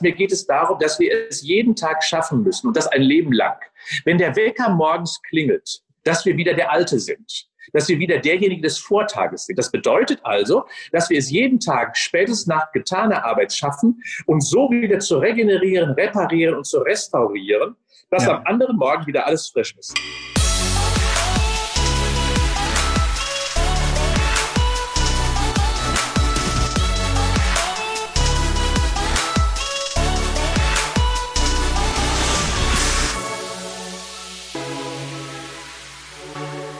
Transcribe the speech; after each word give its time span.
mir 0.00 0.12
geht 0.12 0.32
es 0.32 0.46
darum, 0.46 0.78
dass 0.78 0.98
wir 0.98 1.28
es 1.28 1.42
jeden 1.42 1.74
Tag 1.74 2.04
schaffen 2.04 2.42
müssen 2.42 2.68
und 2.68 2.76
das 2.76 2.86
ein 2.86 3.02
Leben 3.02 3.32
lang. 3.32 3.58
Wenn 4.04 4.18
der 4.18 4.36
Wecker 4.36 4.70
morgens 4.70 5.20
klingelt, 5.28 5.82
dass 6.04 6.24
wir 6.24 6.36
wieder 6.36 6.54
der 6.54 6.70
Alte 6.70 6.98
sind 7.00 7.48
dass 7.72 7.88
wir 7.88 7.98
wieder 7.98 8.18
derjenige 8.18 8.62
des 8.62 8.78
Vortages 8.78 9.44
sind. 9.44 9.58
Das 9.58 9.70
bedeutet 9.70 10.20
also, 10.22 10.64
dass 10.92 11.10
wir 11.10 11.18
es 11.18 11.30
jeden 11.30 11.60
Tag 11.60 11.96
spätestens 11.98 12.46
nach 12.46 12.72
getaner 12.72 13.24
Arbeit 13.24 13.52
schaffen, 13.52 14.02
uns 14.26 14.48
so 14.48 14.70
wieder 14.70 15.00
zu 15.00 15.18
regenerieren, 15.18 15.90
reparieren 15.90 16.54
und 16.54 16.64
zu 16.64 16.78
restaurieren, 16.78 17.76
dass 18.10 18.24
ja. 18.24 18.36
am 18.36 18.46
anderen 18.46 18.76
Morgen 18.76 19.06
wieder 19.06 19.26
alles 19.26 19.48
frisch 19.48 19.76
ist. 19.78 19.94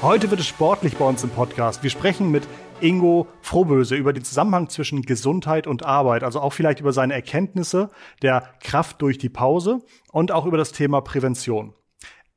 Heute 0.00 0.30
wird 0.30 0.40
es 0.40 0.46
sportlich 0.46 0.96
bei 0.96 1.04
uns 1.04 1.24
im 1.24 1.30
Podcast. 1.30 1.82
Wir 1.82 1.90
sprechen 1.90 2.30
mit 2.30 2.46
Ingo 2.80 3.26
Frohböse 3.42 3.96
über 3.96 4.12
den 4.12 4.22
Zusammenhang 4.22 4.68
zwischen 4.68 5.02
Gesundheit 5.02 5.66
und 5.66 5.84
Arbeit, 5.84 6.22
also 6.22 6.40
auch 6.40 6.52
vielleicht 6.52 6.78
über 6.78 6.92
seine 6.92 7.14
Erkenntnisse 7.14 7.90
der 8.22 8.48
Kraft 8.62 9.02
durch 9.02 9.18
die 9.18 9.28
Pause 9.28 9.80
und 10.12 10.30
auch 10.30 10.46
über 10.46 10.56
das 10.56 10.70
Thema 10.70 11.00
Prävention. 11.00 11.74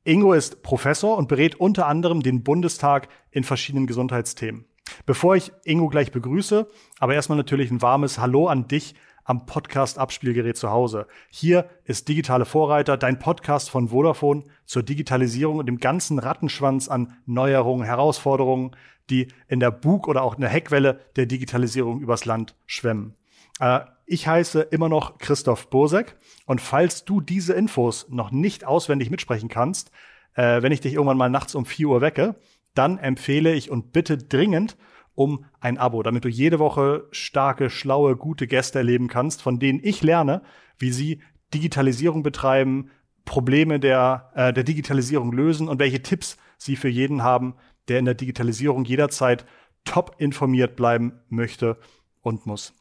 Ingo 0.04 0.34
ist 0.34 0.64
Professor 0.64 1.16
und 1.16 1.28
berät 1.28 1.54
unter 1.54 1.86
anderem 1.86 2.24
den 2.24 2.42
Bundestag 2.42 3.10
in 3.30 3.44
verschiedenen 3.44 3.86
Gesundheitsthemen. 3.86 4.66
Bevor 5.06 5.36
ich 5.36 5.52
Ingo 5.64 5.88
gleich 5.88 6.12
begrüße, 6.12 6.68
aber 7.00 7.14
erstmal 7.14 7.38
natürlich 7.38 7.70
ein 7.70 7.84
warmes 7.84 8.18
Hallo 8.18 8.48
an 8.48 8.68
dich 8.68 8.96
am 9.24 9.46
Podcast-Abspielgerät 9.46 10.58
zu 10.58 10.72
Hause. 10.72 11.08
Hier 11.30 11.70
ist 11.86 12.08
Digitale 12.08 12.46
Vorreiter, 12.46 12.98
dein 12.98 13.20
Podcast 13.20 13.70
von 13.70 13.90
Vodafone 13.90 14.44
zur 14.66 14.84
Digitalisierung 14.84 15.58
und 15.58 15.66
dem 15.66 15.80
ganzen 15.80 16.20
Rattenschwanz 16.20 16.88
an 16.88 17.18
Neuerungen, 17.26 17.86
Herausforderungen, 17.86 18.76
die 19.10 19.28
in 19.48 19.60
der 19.60 19.72
Bug- 19.72 20.08
oder 20.08 20.24
auch 20.24 20.36
in 20.36 20.42
der 20.42 20.50
Heckwelle 20.50 21.00
der 21.16 21.26
Digitalisierung 21.26 22.02
übers 22.02 22.26
Land 22.26 22.56
schwemmen. 22.66 23.16
Äh, 23.60 23.82
ich 24.06 24.28
heiße 24.28 24.62
immer 24.62 24.90
noch 24.90 25.20
Christoph 25.20 25.70
Bosek 25.70 26.18
und 26.46 26.60
falls 26.60 27.06
du 27.06 27.22
diese 27.22 27.54
Infos 27.54 28.08
noch 28.10 28.32
nicht 28.32 28.66
auswendig 28.66 29.10
mitsprechen 29.10 29.50
kannst, 29.50 29.92
äh, 30.34 30.62
wenn 30.62 30.72
ich 30.72 30.82
dich 30.82 30.94
irgendwann 30.94 31.18
mal 31.18 31.30
nachts 31.30 31.56
um 31.56 31.66
4 31.66 31.88
Uhr 31.88 32.02
wecke, 32.02 32.36
dann 32.74 32.98
empfehle 32.98 33.54
ich 33.54 33.70
und 33.70 33.92
bitte 33.92 34.18
dringend 34.18 34.78
um 35.24 35.46
ein 35.60 35.78
Abo, 35.78 36.02
damit 36.04 36.26
du 36.26 36.30
jede 36.30 36.60
Woche 36.60 37.08
starke, 37.12 37.70
schlaue, 37.70 38.16
gute 38.16 38.48
Gäste 38.48 38.80
erleben 38.80 39.08
kannst, 39.08 39.42
von 39.42 39.60
denen 39.60 39.80
ich 39.84 40.02
lerne, 40.02 40.42
wie 40.78 40.92
sie 40.92 41.22
Digitalisierung 41.54 42.24
betreiben, 42.24 42.90
Probleme 43.26 43.80
der, 43.80 44.32
äh, 44.36 44.54
der 44.54 44.64
Digitalisierung 44.64 45.32
lösen 45.32 45.68
und 45.68 45.80
welche 45.80 46.02
Tipps 46.02 46.38
sie 46.58 46.76
für 46.76 46.90
jeden 46.90 47.24
haben, 47.24 47.56
der 47.88 48.00
in 48.00 48.06
der 48.06 48.16
Digitalisierung 48.16 48.84
jederzeit 48.84 49.46
top 49.84 50.16
informiert 50.18 50.76
bleiben 50.76 51.14
möchte 51.30 51.78
und 52.22 52.46
muss. 52.46 52.74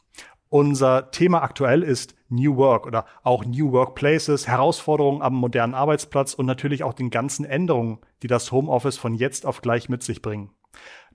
Unser 0.49 1.11
Thema 1.11 1.43
aktuell 1.43 1.81
ist 1.83 2.15
New 2.27 2.57
Work 2.57 2.85
oder 2.85 3.05
auch 3.23 3.45
New 3.45 3.71
Workplaces, 3.71 4.47
Herausforderungen 4.47 5.21
am 5.21 5.33
modernen 5.33 5.73
Arbeitsplatz 5.73 6.33
und 6.33 6.45
natürlich 6.45 6.83
auch 6.83 6.93
den 6.93 7.09
ganzen 7.09 7.45
Änderungen, 7.45 7.99
die 8.21 8.27
das 8.27 8.51
Homeoffice 8.51 8.97
von 8.97 9.13
jetzt 9.13 9.45
auf 9.45 9.61
gleich 9.61 9.89
mit 9.89 10.03
sich 10.03 10.21
bringen. 10.21 10.51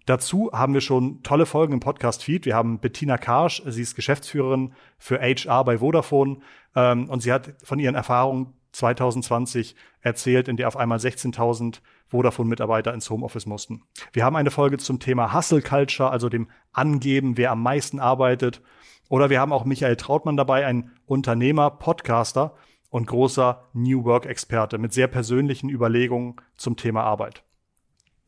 Dazu 0.07 0.51
haben 0.53 0.73
wir 0.73 0.81
schon 0.81 1.25
tolle 1.25 1.47
Folgen 1.47 1.73
im 1.73 1.81
Podcast-Feed. 1.81 2.47
Wir 2.47 2.55
haben 2.55 2.79
Bettina 2.79 3.19
Karsch, 3.19 3.61
sie 3.67 3.83
ist 3.83 3.97
Geschäftsführerin 3.97 4.73
für 4.99 5.21
HR 5.21 5.65
bei 5.65 5.79
Vodafone 5.79 6.39
ähm, 6.77 7.11
und 7.11 7.21
sie 7.21 7.33
hat 7.33 7.55
von 7.65 7.81
ihren 7.81 7.97
Erfahrungen 7.97 8.55
2020 8.71 9.75
erzählt, 10.01 10.47
in 10.47 10.57
der 10.57 10.69
auf 10.69 10.77
einmal 10.77 10.99
16.000 10.99 11.81
Vodafone-Mitarbeiter 12.07 12.95
ins 12.95 13.11
Homeoffice 13.11 13.47
mussten. 13.47 13.83
Wir 14.13 14.25
haben 14.25 14.37
eine 14.37 14.53
Folge 14.53 14.79
zum 14.79 15.01
Thema 15.01 15.35
Hustle 15.35 15.63
Culture, 15.63 16.11
also 16.11 16.29
dem 16.29 16.49
Angeben, 16.73 17.37
wer 17.37 17.51
am 17.51 17.63
meisten 17.63 17.99
arbeitet. 17.99 18.63
Oder 19.09 19.29
wir 19.29 19.41
haben 19.41 19.53
auch 19.53 19.65
Michael 19.65 19.97
Trautmann 19.97 20.37
dabei, 20.37 20.67
ein 20.67 20.93
Unternehmer, 21.07 21.71
Podcaster 21.71 22.55
und 22.91 23.09
großer 23.09 23.65
New 23.73 24.05
Work-Experte 24.05 24.79
mit 24.79 24.93
sehr 24.93 25.09
persönlichen 25.09 25.69
Überlegungen 25.69 26.37
zum 26.57 26.77
Thema 26.77 27.03
Arbeit. 27.03 27.46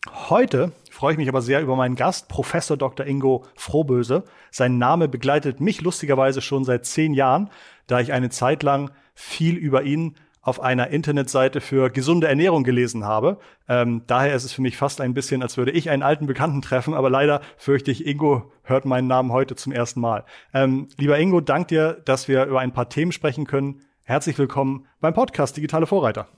Heute 0.06 0.72
freue 0.90 1.12
ich 1.12 1.18
mich 1.18 1.28
aber 1.28 1.42
sehr 1.42 1.60
über 1.60 1.74
meinen 1.74 1.96
Gast, 1.96 2.28
Professor 2.28 2.76
Dr. 2.76 3.06
Ingo 3.06 3.44
Frohböse. 3.56 4.24
Sein 4.50 4.78
Name 4.78 5.08
begleitet 5.08 5.60
mich 5.60 5.80
lustigerweise 5.80 6.40
schon 6.40 6.64
seit 6.64 6.86
zehn 6.86 7.14
Jahren, 7.14 7.50
da 7.86 8.00
ich 8.00 8.12
eine 8.12 8.30
Zeit 8.30 8.62
lang 8.62 8.90
viel 9.14 9.56
über 9.56 9.82
ihn 9.82 10.16
auf 10.40 10.60
einer 10.60 10.88
Internetseite 10.88 11.60
für 11.60 11.90
gesunde 11.90 12.28
Ernährung 12.28 12.64
gelesen 12.64 13.04
habe. 13.04 13.38
Ähm, 13.68 14.02
daher 14.06 14.34
ist 14.34 14.44
es 14.44 14.52
für 14.52 14.62
mich 14.62 14.76
fast 14.76 15.00
ein 15.00 15.14
bisschen, 15.14 15.42
als 15.42 15.56
würde 15.56 15.72
ich 15.72 15.90
einen 15.90 16.02
alten 16.02 16.26
Bekannten 16.26 16.62
treffen, 16.62 16.94
aber 16.94 17.10
leider 17.10 17.40
fürchte 17.56 17.90
ich, 17.90 18.06
Ingo 18.06 18.52
hört 18.62 18.84
meinen 18.84 19.08
Namen 19.08 19.32
heute 19.32 19.56
zum 19.56 19.72
ersten 19.72 20.00
Mal. 20.00 20.24
Ähm, 20.54 20.88
lieber 20.96 21.18
Ingo, 21.18 21.40
dank 21.40 21.68
dir, 21.68 22.00
dass 22.04 22.28
wir 22.28 22.44
über 22.44 22.60
ein 22.60 22.72
paar 22.72 22.88
Themen 22.88 23.12
sprechen 23.12 23.46
können. 23.46 23.82
Herzlich 24.04 24.38
willkommen 24.38 24.86
beim 25.00 25.12
Podcast 25.12 25.56
Digitale 25.56 25.86
Vorreiter. 25.86 26.28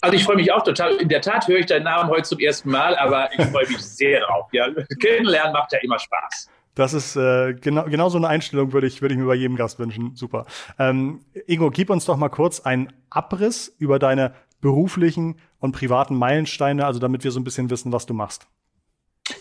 Also 0.00 0.16
ich 0.16 0.24
freue 0.24 0.36
mich 0.36 0.52
auch 0.52 0.62
total. 0.62 0.94
In 0.96 1.08
der 1.08 1.20
Tat 1.20 1.48
höre 1.48 1.58
ich 1.58 1.66
deinen 1.66 1.84
Namen 1.84 2.08
heute 2.08 2.22
zum 2.22 2.38
ersten 2.38 2.70
Mal, 2.70 2.96
aber 2.96 3.30
ich 3.32 3.44
freue 3.46 3.66
mich 3.66 3.78
sehr 3.78 4.20
drauf. 4.20 4.48
Ja, 4.52 4.68
kennenlernen 5.00 5.52
macht 5.52 5.72
ja 5.72 5.80
immer 5.82 5.98
Spaß. 5.98 6.48
Das 6.76 6.94
ist 6.94 7.16
äh, 7.16 7.54
genau, 7.54 7.84
genau 7.84 8.08
so 8.08 8.18
eine 8.18 8.28
Einstellung, 8.28 8.72
würde 8.72 8.86
ich, 8.86 9.02
würde 9.02 9.14
ich 9.14 9.20
mir 9.20 9.26
bei 9.26 9.34
jedem 9.34 9.56
Gast 9.56 9.80
wünschen. 9.80 10.14
Super. 10.14 10.46
Ähm, 10.78 11.24
Ingo, 11.48 11.70
gib 11.70 11.90
uns 11.90 12.04
doch 12.04 12.16
mal 12.16 12.28
kurz 12.28 12.60
einen 12.60 12.92
Abriss 13.10 13.74
über 13.78 13.98
deine 13.98 14.34
beruflichen 14.60 15.40
und 15.58 15.72
privaten 15.72 16.16
Meilensteine, 16.16 16.86
also 16.86 17.00
damit 17.00 17.24
wir 17.24 17.32
so 17.32 17.40
ein 17.40 17.44
bisschen 17.44 17.68
wissen, 17.68 17.92
was 17.92 18.06
du 18.06 18.14
machst. 18.14 18.46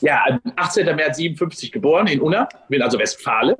Ja, 0.02 0.40
18. 0.56 0.96
März 0.96 1.18
57 1.18 1.72
geboren 1.72 2.08
in 2.08 2.22
Unna, 2.22 2.50
bin 2.70 2.82
also 2.82 2.98
Westfale. 2.98 3.58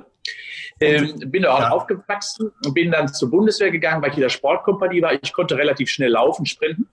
Ähm, 0.80 1.16
bin 1.32 1.46
auch 1.46 1.60
ja. 1.60 1.70
aufgewachsen 1.70 2.52
und 2.64 2.74
bin 2.74 2.92
dann 2.92 3.08
zur 3.08 3.32
Bundeswehr 3.32 3.72
gegangen, 3.72 4.02
weil 4.02 4.12
ich 4.12 4.18
in 4.18 4.22
der 4.22 4.30
Sportkompanie 4.30 5.02
war. 5.02 5.14
Ich 5.22 5.34
konnte 5.34 5.58
relativ 5.58 5.90
schnell 5.90 6.12
laufen, 6.12 6.46
sprinten. 6.46 6.88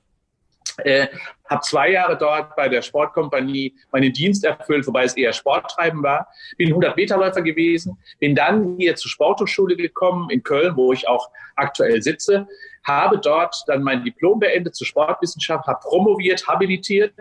Äh, 0.79 1.07
habe 1.49 1.61
zwei 1.63 1.91
Jahre 1.91 2.17
dort 2.17 2.57
bei 2.57 2.69
der 2.69 2.83
Sportkompanie 2.83 3.75
meinen 3.93 4.13
Dienst 4.13 4.45
erfüllt, 4.45 4.87
wobei 4.87 5.05
es 5.05 5.17
eher 5.17 5.33
Sporttreiben 5.33 6.03
war. 6.03 6.27
Bin 6.57 6.75
100-Meter-Läufer 6.75 7.43
gewesen, 7.43 7.99
bin 8.19 8.35
dann 8.35 8.77
hier 8.79 8.97
zur 8.97 9.11
Sporthochschule 9.11 9.77
gekommen 9.77 10.31
in 10.31 10.43
Köln, 10.43 10.77
wo 10.77 10.93
ich 10.93 11.07
auch 11.07 11.31
aktuell 11.55 12.03
sitze, 12.03 12.49
habe 12.83 13.19
dort 13.19 13.63
dann 13.67 13.83
mein 13.83 14.03
Diplom 14.03 14.41
beendet 14.41 14.75
zur 14.75 14.87
Sportwissenschaft, 14.87 15.67
habe 15.67 15.79
promoviert, 15.81 16.47
habilitiert 16.49 17.13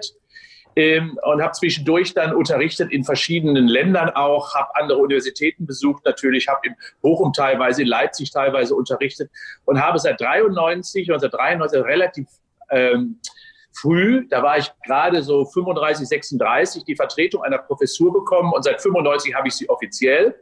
ähm, 0.75 1.19
und 1.23 1.41
habe 1.41 1.53
zwischendurch 1.53 2.13
dann 2.13 2.34
unterrichtet 2.35 2.91
in 2.91 3.03
verschiedenen 3.03 3.67
Ländern 3.67 4.09
auch, 4.09 4.53
habe 4.56 4.75
andere 4.75 5.00
Universitäten 5.00 5.66
besucht 5.66 6.06
natürlich, 6.06 6.47
habe 6.47 6.61
in 6.63 6.75
Bochum 7.01 7.34
teilweise, 7.34 7.81
in 7.81 7.88
Leipzig 7.88 8.31
teilweise 8.31 8.75
unterrichtet 8.75 9.29
und 9.66 9.81
habe 9.81 10.00
seit 10.00 10.19
93 10.19 11.11
und 11.11 11.19
seit 11.19 11.34
93 11.34 11.84
relativ 11.84 12.28
ähm, 12.69 13.19
früh, 13.72 14.28
da 14.29 14.44
war 14.44 14.57
ich 14.57 14.72
gerade 14.85 15.23
so 15.23 15.45
35, 15.45 16.07
36, 16.07 16.84
die 16.85 16.95
Vertretung 16.95 17.44
einer 17.44 17.57
Professur 17.57 18.13
bekommen 18.13 18.53
und 18.53 18.63
seit 18.63 18.81
95 18.81 19.34
habe 19.34 19.47
ich 19.47 19.55
sie 19.55 19.69
offiziell 19.69 20.35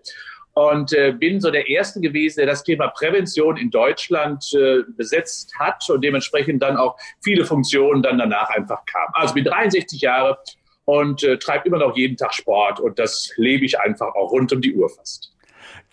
und 0.53 0.93
äh, 0.93 1.11
bin 1.11 1.39
so 1.39 1.49
der 1.49 1.67
Erste 1.67 2.01
gewesen, 2.01 2.39
der 2.39 2.47
das 2.47 2.63
Thema 2.63 2.89
Prävention 2.89 3.57
in 3.57 3.69
Deutschland 3.69 4.45
äh, 4.53 4.83
besetzt 4.97 5.53
hat 5.57 5.89
und 5.89 6.03
dementsprechend 6.03 6.61
dann 6.61 6.77
auch 6.77 6.97
viele 7.23 7.45
Funktionen 7.45 8.01
dann 8.03 8.17
danach 8.17 8.49
einfach 8.49 8.85
kamen. 8.85 9.13
Also 9.13 9.33
bin 9.33 9.45
63 9.45 10.01
Jahre 10.01 10.37
und 10.85 11.23
äh, 11.23 11.37
treibe 11.37 11.67
immer 11.67 11.77
noch 11.77 11.95
jeden 11.95 12.17
Tag 12.17 12.33
Sport 12.33 12.79
und 12.79 12.99
das 12.99 13.31
lebe 13.37 13.65
ich 13.65 13.79
einfach 13.79 14.13
auch 14.15 14.31
rund 14.31 14.51
um 14.51 14.61
die 14.61 14.73
Uhr 14.73 14.89
fast. 14.89 15.33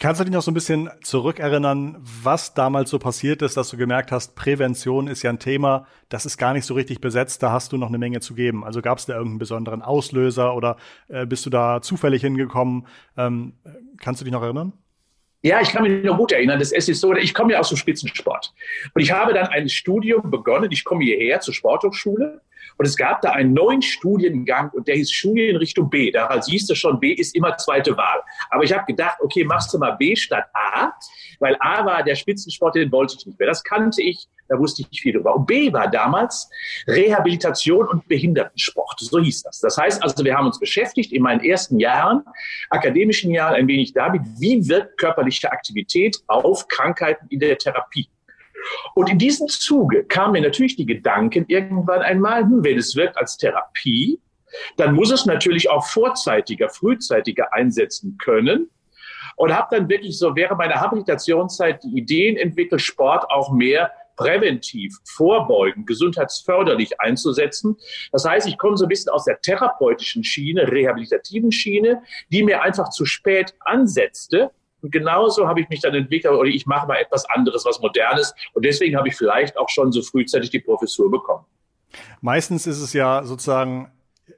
Kannst 0.01 0.21
du 0.21 0.25
dich 0.25 0.33
noch 0.33 0.43
so 0.43 0.53
ein 0.53 0.55
bisschen 0.55 0.89
zurückerinnern, 1.03 1.97
was 2.01 2.55
damals 2.55 2.89
so 2.89 3.01
passiert 3.01 3.43
ist, 3.43 3.57
dass 3.57 3.69
du 3.71 3.77
gemerkt 3.77 4.13
hast, 4.13 4.37
Prävention 4.37 5.09
ist 5.09 5.25
ja 5.25 5.31
ein 5.31 5.41
Thema, 5.41 5.89
das 6.09 6.25
ist 6.25 6.39
gar 6.39 6.53
nicht 6.53 6.67
so 6.67 6.75
richtig 6.75 7.01
besetzt, 7.01 7.43
da 7.43 7.51
hast 7.51 7.73
du 7.73 7.79
noch 7.79 7.89
eine 7.89 7.99
Menge 7.99 8.21
zu 8.21 8.35
geben. 8.35 8.63
Also 8.63 8.81
gab 8.81 8.99
es 8.99 9.07
da 9.07 9.15
irgendeinen 9.15 9.41
besonderen 9.41 9.83
Auslöser 9.83 10.55
oder 10.55 10.77
äh, 11.09 11.27
bist 11.27 11.47
du 11.47 11.51
da 11.51 11.83
zufällig 11.83 12.23
hingekommen? 12.23 12.87
Ähm, 13.17 13.55
kannst 14.01 14.21
du 14.21 14.25
dich 14.25 14.33
noch 14.33 14.43
erinnern? 14.43 14.73
Ja, 15.43 15.61
ich 15.61 15.71
kann 15.71 15.83
mich 15.83 16.05
noch 16.05 16.17
gut 16.17 16.31
erinnern. 16.31 16.61
Das 16.61 16.71
ist 16.71 16.87
so, 17.01 17.13
ich 17.15 17.35
komme 17.35 17.55
ja 17.55 17.59
aus 17.59 17.69
dem 17.69 17.77
Spitzensport. 17.77 18.55
Und 18.95 19.03
ich 19.03 19.11
habe 19.11 19.35
dann 19.35 19.49
ein 19.49 19.69
Studium 19.69 20.31
begonnen. 20.31 20.71
Ich 20.71 20.85
komme 20.85 21.05
hierher 21.05 21.41
zur 21.41 21.55
Sporthochschule 21.55 22.41
Und 22.79 22.87
es 22.87 22.97
gab 22.97 23.21
da 23.23 23.33
einen 23.33 23.53
neuen 23.53 23.83
Studiengang 23.83 24.71
und 24.71 24.87
der 24.87 24.95
hieß 24.95 25.11
Studienrichtung 25.11 25.91
B. 25.91 26.13
Da 26.13 26.41
siehst 26.41 26.71
du 26.71 26.75
schon, 26.75 27.01
B 27.01 27.13
ist 27.13 27.35
immer 27.35 27.57
zweite 27.57 27.97
Wahl. 27.97 28.21
Aber 28.51 28.63
ich 28.63 28.73
habe 28.73 28.87
gedacht, 28.87 29.19
okay, 29.21 29.45
machst 29.45 29.75
du 29.75 29.79
mal 29.79 29.93
B 29.93 30.15
statt 30.15 30.45
A, 30.55 30.93
weil 31.41 31.57
A 31.61 31.85
war 31.85 32.03
der 32.05 32.15
Spitzensport, 32.15 32.77
den 32.77 32.91
wollte 32.93 33.17
ich 33.19 33.27
nicht 33.27 33.39
mehr. 33.39 33.49
Das 33.49 33.65
kannte 33.65 34.01
ich, 34.01 34.29
da 34.49 34.59
wusste 34.59 34.83
ich 34.83 34.91
nicht 34.91 35.01
viel 35.03 35.13
drüber. 35.13 35.35
Und 35.35 35.47
B 35.47 35.73
war 35.73 35.91
damals 35.91 36.49
Rehabilitation 36.87 37.89
und 37.89 38.07
Behindertensport. 38.07 39.01
So 39.01 39.19
hieß 39.19 39.43
das. 39.43 39.59
Das 39.59 39.77
heißt 39.77 40.03
also, 40.03 40.25
wir 40.25 40.37
haben 40.37 40.47
uns 40.47 40.61
beschäftigt 40.61 41.13
in 41.13 41.23
meinen 41.23 41.45
ersten 41.45 41.81
Jahren, 41.81 42.23
akademischen 42.71 43.33
Jahren 43.33 43.55
ein 43.55 43.67
wenig 43.67 43.93
damit, 43.93 44.23
wie 44.39 44.69
wirkt 44.69 44.99
körperliche 44.99 45.51
Aktivität 45.51 46.19
auf 46.29 46.69
Krankheiten 46.69 47.27
in 47.29 47.41
der 47.41 47.59
Therapie. 47.59 48.09
Und 48.95 49.11
in 49.11 49.19
diesem 49.19 49.49
Zuge 49.49 50.05
kamen 50.05 50.33
mir 50.33 50.43
natürlich 50.43 50.77
die 50.77 50.87
Gedanken 50.87 51.45
irgendwann 51.49 52.03
einmal, 52.03 52.43
hm, 52.43 52.65
wenn 52.65 52.79
es 52.79 52.97
wirkt 52.97 53.17
als 53.17 53.37
Therapie, 53.37 54.21
dann 54.77 54.95
muss 54.95 55.11
es 55.11 55.27
natürlich 55.27 55.71
auch 55.71 55.87
vorzeitiger, 55.87 56.69
frühzeitiger 56.69 57.53
einsetzen 57.53 58.19
können. 58.19 58.71
Und 59.37 59.55
habe 59.55 59.77
dann 59.77 59.89
wirklich 59.89 60.19
so 60.19 60.35
während 60.35 60.59
meiner 60.59 60.81
Habilitationszeit 60.81 61.83
die 61.85 61.97
Ideen 61.97 62.37
entwickelt, 62.37 62.81
Sport 62.81 63.31
auch 63.31 63.53
mehr 63.53 63.93
präventiv, 64.17 64.97
vorbeugend, 65.05 65.87
gesundheitsförderlich 65.87 67.01
einzusetzen. 67.01 67.77
Das 68.11 68.25
heißt, 68.25 68.49
ich 68.49 68.59
komme 68.59 68.77
so 68.77 68.85
ein 68.85 68.89
bisschen 68.89 69.13
aus 69.13 69.25
der 69.25 69.41
therapeutischen 69.41 70.25
Schiene, 70.25 70.71
rehabilitativen 70.71 71.53
Schiene, 71.53 72.03
die 72.31 72.43
mir 72.43 72.63
einfach 72.63 72.91
zu 72.91 73.05
spät 73.05 73.55
ansetzte 73.61 74.51
und 74.83 74.93
genauso 74.93 75.47
habe 75.47 75.61
ich 75.61 75.69
mich 75.69 75.81
dann 75.81 75.95
entwickelt, 75.95 76.35
oder 76.35 76.49
ich 76.49 76.67
mache 76.67 76.87
mal 76.87 76.97
etwas 76.97 77.29
anderes, 77.31 77.65
was 77.65 77.81
modernes. 77.81 78.35
Und 78.55 78.65
deswegen 78.65 78.97
habe 78.97 79.09
ich 79.09 79.17
vielleicht 79.17 79.57
auch 79.59 79.69
schon 79.69 79.93
so 79.93 80.03
frühzeitig 80.03 80.51
die 80.51 80.61
Professur 80.61 81.11
bekommen. 81.11 81.45
Meistens 82.21 82.67
ist 82.67 82.81
es 82.81 82.93
ja 82.93 83.25
sozusagen 83.25 83.91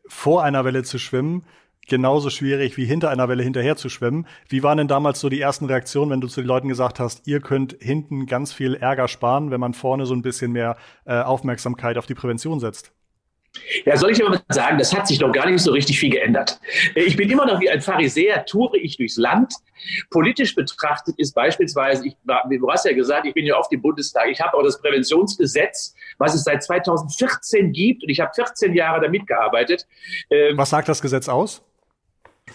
vor 0.06 0.42
einer 0.42 0.64
Welle 0.64 0.82
zu 0.82 0.98
schwimmen 0.98 1.44
genauso 1.90 2.30
schwierig 2.30 2.78
wie 2.78 2.86
hinter 2.86 3.10
einer 3.10 3.28
Welle 3.28 3.42
hinterher 3.42 3.76
zu 3.76 3.90
schwimmen. 3.90 4.26
Wie 4.48 4.62
waren 4.62 4.78
denn 4.78 4.88
damals 4.88 5.20
so 5.20 5.28
die 5.28 5.40
ersten 5.40 5.66
Reaktionen, 5.66 6.10
wenn 6.10 6.20
du 6.20 6.28
zu 6.28 6.40
den 6.40 6.46
Leuten 6.46 6.68
gesagt 6.68 7.00
hast, 7.00 7.26
ihr 7.26 7.40
könnt 7.40 7.76
hinten 7.80 8.24
ganz 8.26 8.52
viel 8.52 8.74
Ärger 8.74 9.08
sparen, 9.08 9.50
wenn 9.50 9.60
man 9.60 9.74
vorne 9.74 10.06
so 10.06 10.14
ein 10.14 10.22
bisschen 10.22 10.52
mehr 10.52 10.76
äh, 11.04 11.20
Aufmerksamkeit 11.20 11.98
auf 11.98 12.06
die 12.06 12.14
Prävention 12.14 12.60
setzt? 12.60 12.92
Ja, 13.84 13.96
soll 13.96 14.12
ich 14.12 14.20
aber 14.22 14.30
mal 14.30 14.42
sagen, 14.48 14.78
das 14.78 14.94
hat 14.94 15.08
sich 15.08 15.18
noch 15.20 15.32
gar 15.32 15.48
nicht 15.48 15.60
so 15.60 15.72
richtig 15.72 15.98
viel 15.98 16.10
geändert. 16.10 16.60
Ich 16.94 17.16
bin 17.16 17.30
immer 17.30 17.46
noch 17.46 17.60
wie 17.60 17.68
ein 17.68 17.80
Pharisäer, 17.80 18.44
toure 18.44 18.78
ich 18.78 18.96
durchs 18.96 19.16
Land. 19.16 19.52
Politisch 20.10 20.54
betrachtet 20.54 21.16
ist 21.18 21.34
beispielsweise, 21.34 22.06
ich, 22.06 22.16
du 22.24 22.70
hast 22.70 22.84
ja 22.84 22.92
gesagt, 22.92 23.26
ich 23.26 23.34
bin 23.34 23.46
ja 23.46 23.56
oft 23.56 23.72
im 23.72 23.82
Bundestag, 23.82 24.28
ich 24.30 24.40
habe 24.40 24.56
auch 24.56 24.62
das 24.62 24.80
Präventionsgesetz, 24.80 25.94
was 26.18 26.34
es 26.34 26.44
seit 26.44 26.62
2014 26.62 27.72
gibt 27.72 28.04
und 28.04 28.08
ich 28.08 28.20
habe 28.20 28.30
14 28.34 28.74
Jahre 28.74 29.00
damit 29.00 29.26
gearbeitet. 29.26 29.86
Ähm, 30.30 30.56
was 30.56 30.70
sagt 30.70 30.88
das 30.88 31.02
Gesetz 31.02 31.28
aus? 31.28 31.62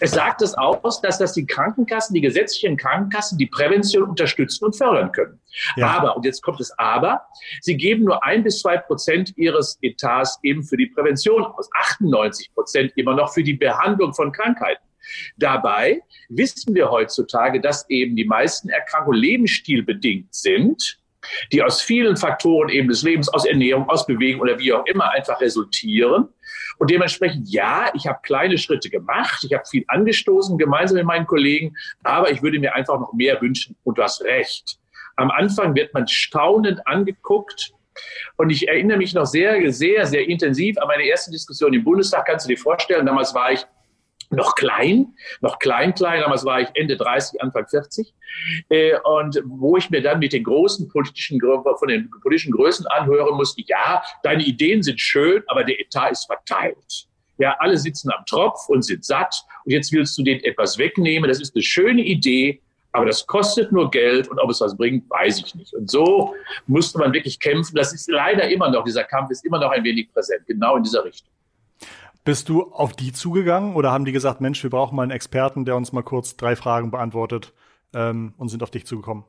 Es 0.00 0.10
sagt 0.10 0.42
es 0.42 0.54
aus, 0.54 1.00
dass 1.00 1.18
das 1.18 1.32
die 1.32 1.46
Krankenkassen, 1.46 2.14
die 2.14 2.20
gesetzlichen 2.20 2.76
Krankenkassen, 2.76 3.38
die 3.38 3.46
Prävention 3.46 4.10
unterstützen 4.10 4.66
und 4.66 4.76
fördern 4.76 5.12
können. 5.12 5.40
Ja. 5.76 5.88
Aber, 5.88 6.16
und 6.16 6.24
jetzt 6.24 6.42
kommt 6.42 6.60
es 6.60 6.70
aber, 6.78 7.22
sie 7.60 7.76
geben 7.76 8.04
nur 8.04 8.24
ein 8.24 8.42
bis 8.42 8.60
zwei 8.60 8.76
Prozent 8.76 9.32
ihres 9.36 9.78
Etats 9.82 10.38
eben 10.42 10.62
für 10.62 10.76
die 10.76 10.86
Prävention 10.86 11.44
aus, 11.44 11.68
98 11.74 12.52
Prozent 12.54 12.92
immer 12.96 13.14
noch 13.14 13.32
für 13.32 13.42
die 13.42 13.54
Behandlung 13.54 14.12
von 14.12 14.32
Krankheiten. 14.32 14.82
Dabei 15.36 16.02
wissen 16.28 16.74
wir 16.74 16.90
heutzutage, 16.90 17.60
dass 17.60 17.88
eben 17.88 18.16
die 18.16 18.24
meisten 18.24 18.68
Erkrankungen 18.68 19.20
lebensstilbedingt 19.20 20.34
sind 20.34 20.98
die 21.52 21.62
aus 21.62 21.80
vielen 21.80 22.16
Faktoren 22.16 22.68
eben 22.68 22.88
des 22.88 23.02
Lebens, 23.02 23.28
aus 23.28 23.44
Ernährung, 23.44 23.88
aus 23.88 24.06
Bewegung 24.06 24.40
oder 24.42 24.58
wie 24.58 24.72
auch 24.72 24.84
immer 24.86 25.10
einfach 25.10 25.40
resultieren. 25.40 26.28
Und 26.78 26.90
dementsprechend, 26.90 27.48
ja, 27.48 27.90
ich 27.94 28.06
habe 28.06 28.18
kleine 28.22 28.58
Schritte 28.58 28.90
gemacht, 28.90 29.44
ich 29.44 29.52
habe 29.54 29.64
viel 29.68 29.84
angestoßen 29.88 30.58
gemeinsam 30.58 30.98
mit 30.98 31.06
meinen 31.06 31.26
Kollegen, 31.26 31.74
aber 32.02 32.30
ich 32.30 32.42
würde 32.42 32.58
mir 32.58 32.74
einfach 32.74 32.98
noch 33.00 33.12
mehr 33.12 33.40
wünschen. 33.40 33.76
Und 33.84 33.98
du 33.98 34.02
hast 34.02 34.22
recht. 34.22 34.78
Am 35.16 35.30
Anfang 35.30 35.74
wird 35.74 35.94
man 35.94 36.06
staunend 36.06 36.86
angeguckt. 36.86 37.72
Und 38.36 38.50
ich 38.50 38.68
erinnere 38.68 38.98
mich 38.98 39.14
noch 39.14 39.24
sehr, 39.24 39.72
sehr, 39.72 40.04
sehr 40.04 40.28
intensiv 40.28 40.76
an 40.78 40.88
meine 40.88 41.04
erste 41.04 41.30
Diskussion 41.30 41.72
im 41.72 41.82
Bundestag. 41.82 42.26
Kannst 42.26 42.44
du 42.44 42.50
dir 42.50 42.58
vorstellen, 42.58 43.06
damals 43.06 43.34
war 43.34 43.52
ich 43.52 43.66
noch 44.30 44.54
klein, 44.54 45.14
noch 45.40 45.58
klein, 45.58 45.94
klein, 45.94 46.20
damals 46.20 46.44
war 46.44 46.60
ich 46.60 46.68
Ende 46.74 46.96
30, 46.96 47.42
Anfang 47.42 47.66
40. 47.66 48.14
Äh, 48.68 48.98
und 49.04 49.40
wo 49.44 49.76
ich 49.76 49.90
mir 49.90 50.02
dann 50.02 50.18
mit 50.18 50.32
den 50.32 50.44
großen 50.44 50.88
politischen, 50.88 51.40
von 51.40 51.88
den 51.88 52.10
politischen 52.22 52.52
Größen 52.52 52.86
anhören 52.86 53.36
musste, 53.36 53.62
ja, 53.66 54.02
deine 54.22 54.44
Ideen 54.44 54.82
sind 54.82 55.00
schön, 55.00 55.42
aber 55.46 55.64
der 55.64 55.80
Etat 55.80 56.10
ist 56.10 56.26
verteilt. 56.26 57.06
Ja, 57.38 57.54
alle 57.58 57.76
sitzen 57.76 58.10
am 58.10 58.24
Tropf 58.24 58.68
und 58.68 58.82
sind 58.82 59.04
satt 59.04 59.34
und 59.64 59.72
jetzt 59.72 59.92
willst 59.92 60.16
du 60.16 60.22
denen 60.22 60.42
etwas 60.42 60.78
wegnehmen. 60.78 61.28
Das 61.28 61.40
ist 61.40 61.54
eine 61.54 61.62
schöne 61.62 62.02
Idee, 62.02 62.62
aber 62.92 63.04
das 63.04 63.26
kostet 63.26 63.72
nur 63.72 63.90
Geld 63.90 64.28
und 64.28 64.38
ob 64.38 64.48
es 64.48 64.60
was 64.62 64.74
bringt, 64.74 65.08
weiß 65.10 65.40
ich 65.44 65.54
nicht. 65.54 65.74
Und 65.74 65.90
so 65.90 66.34
musste 66.66 66.98
man 66.98 67.12
wirklich 67.12 67.38
kämpfen. 67.38 67.76
Das 67.76 67.92
ist 67.92 68.08
leider 68.08 68.48
immer 68.48 68.70
noch, 68.70 68.84
dieser 68.84 69.04
Kampf 69.04 69.30
ist 69.30 69.44
immer 69.44 69.58
noch 69.58 69.70
ein 69.70 69.84
wenig 69.84 70.10
präsent, 70.12 70.46
genau 70.46 70.76
in 70.76 70.82
dieser 70.82 71.04
Richtung. 71.04 71.30
Bist 72.26 72.48
du 72.48 72.72
auf 72.72 72.92
die 72.96 73.12
zugegangen 73.12 73.76
oder 73.76 73.92
haben 73.92 74.04
die 74.04 74.10
gesagt, 74.10 74.40
Mensch, 74.40 74.60
wir 74.60 74.68
brauchen 74.68 74.96
mal 74.96 75.04
einen 75.04 75.12
Experten, 75.12 75.64
der 75.64 75.76
uns 75.76 75.92
mal 75.92 76.02
kurz 76.02 76.36
drei 76.36 76.56
Fragen 76.56 76.90
beantwortet 76.90 77.52
ähm, 77.94 78.34
und 78.36 78.48
sind 78.48 78.64
auf 78.64 78.72
dich 78.72 78.84
zugekommen? 78.84 79.22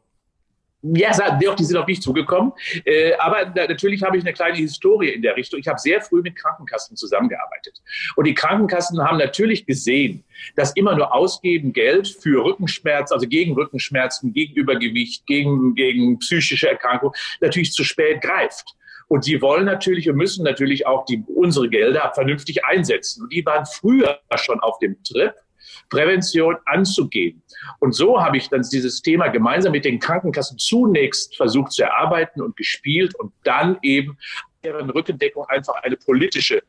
Ja, 0.81 1.11
doch, 1.39 1.53
die 1.53 1.63
sind 1.63 1.77
auf 1.77 1.85
mich 1.85 2.01
zugekommen. 2.01 2.53
Äh, 2.85 3.13
aber 3.19 3.53
natürlich 3.53 4.01
habe 4.01 4.17
ich 4.17 4.23
eine 4.23 4.33
kleine 4.33 4.57
Historie 4.57 5.09
in 5.09 5.21
der 5.21 5.35
Richtung. 5.35 5.59
Ich 5.59 5.67
habe 5.67 5.77
sehr 5.77 6.01
früh 6.01 6.23
mit 6.23 6.35
Krankenkassen 6.35 6.97
zusammengearbeitet. 6.97 7.83
Und 8.15 8.25
die 8.25 8.33
Krankenkassen 8.33 8.99
haben 8.99 9.19
natürlich 9.19 9.67
gesehen, 9.67 10.23
dass 10.55 10.71
immer 10.71 10.95
nur 10.95 11.13
ausgeben 11.13 11.73
Geld 11.73 12.07
für 12.07 12.43
Rückenschmerz, 12.43 13.11
also 13.11 13.27
gegen 13.27 13.53
Rückenschmerzen, 13.53 14.33
gegen 14.33 14.55
Übergewicht, 14.55 15.27
gegen, 15.27 15.75
gegen 15.75 16.17
psychische 16.17 16.69
Erkrankungen, 16.69 17.13
natürlich 17.41 17.73
zu 17.73 17.83
spät 17.83 18.21
greift. 18.21 18.75
Und 19.07 19.23
sie 19.23 19.41
wollen 19.41 19.65
natürlich 19.65 20.09
und 20.09 20.17
müssen 20.17 20.43
natürlich 20.43 20.85
auch 20.85 21.05
die, 21.05 21.23
unsere 21.27 21.69
Gelder 21.69 22.11
vernünftig 22.13 22.65
einsetzen. 22.65 23.23
Und 23.23 23.33
die 23.33 23.45
waren 23.45 23.65
früher 23.65 24.19
schon 24.35 24.59
auf 24.59 24.79
dem 24.79 25.01
Trip, 25.03 25.33
Prävention 25.89 26.57
anzugehen. 26.65 27.41
Und 27.79 27.93
so 27.93 28.21
habe 28.21 28.37
ich 28.37 28.49
dann 28.49 28.61
dieses 28.61 29.01
Thema 29.01 29.29
gemeinsam 29.29 29.71
mit 29.71 29.85
den 29.85 29.99
Krankenkassen 29.99 30.57
zunächst 30.57 31.35
versucht 31.35 31.71
zu 31.71 31.83
erarbeiten 31.83 32.41
und 32.41 32.55
gespielt 32.57 33.15
und 33.15 33.33
dann 33.43 33.77
eben 33.81 34.17
deren 34.63 34.89
Rückendeckung 34.89 35.45
einfach 35.45 35.75
eine 35.83 35.95
politische, 35.95 36.61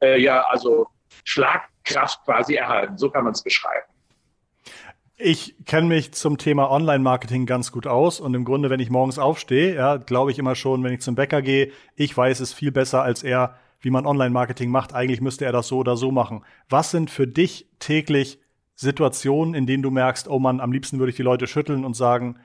äh, 0.00 0.20
ja, 0.20 0.42
also 0.48 0.86
Schlagkraft 1.24 2.24
quasi 2.24 2.54
erhalten. 2.54 2.96
So 2.96 3.10
kann 3.10 3.24
man 3.24 3.32
es 3.32 3.42
beschreiben. 3.42 3.91
Ich 5.24 5.54
kenne 5.66 5.86
mich 5.86 6.10
zum 6.14 6.36
Thema 6.36 6.68
Online-Marketing 6.68 7.46
ganz 7.46 7.70
gut 7.70 7.86
aus 7.86 8.18
und 8.18 8.34
im 8.34 8.44
Grunde, 8.44 8.70
wenn 8.70 8.80
ich 8.80 8.90
morgens 8.90 9.20
aufstehe, 9.20 9.72
ja, 9.76 9.98
glaube 9.98 10.32
ich 10.32 10.38
immer 10.40 10.56
schon, 10.56 10.82
wenn 10.82 10.94
ich 10.94 11.00
zum 11.00 11.14
Bäcker 11.14 11.42
gehe, 11.42 11.70
ich 11.94 12.16
weiß 12.16 12.40
es 12.40 12.52
viel 12.52 12.72
besser 12.72 13.04
als 13.04 13.22
er, 13.22 13.54
wie 13.78 13.90
man 13.90 14.04
Online-Marketing 14.04 14.68
macht. 14.68 14.94
Eigentlich 14.94 15.20
müsste 15.20 15.44
er 15.44 15.52
das 15.52 15.68
so 15.68 15.78
oder 15.78 15.96
so 15.96 16.10
machen. 16.10 16.44
Was 16.68 16.90
sind 16.90 17.08
für 17.08 17.28
dich 17.28 17.68
täglich 17.78 18.40
Situationen, 18.74 19.54
in 19.54 19.64
denen 19.64 19.84
du 19.84 19.92
merkst, 19.92 20.26
oh 20.26 20.40
Mann, 20.40 20.60
am 20.60 20.72
liebsten 20.72 20.98
würde 20.98 21.10
ich 21.10 21.16
die 21.16 21.22
Leute 21.22 21.46
schütteln 21.46 21.84
und 21.84 21.94
sagen, 21.94 22.40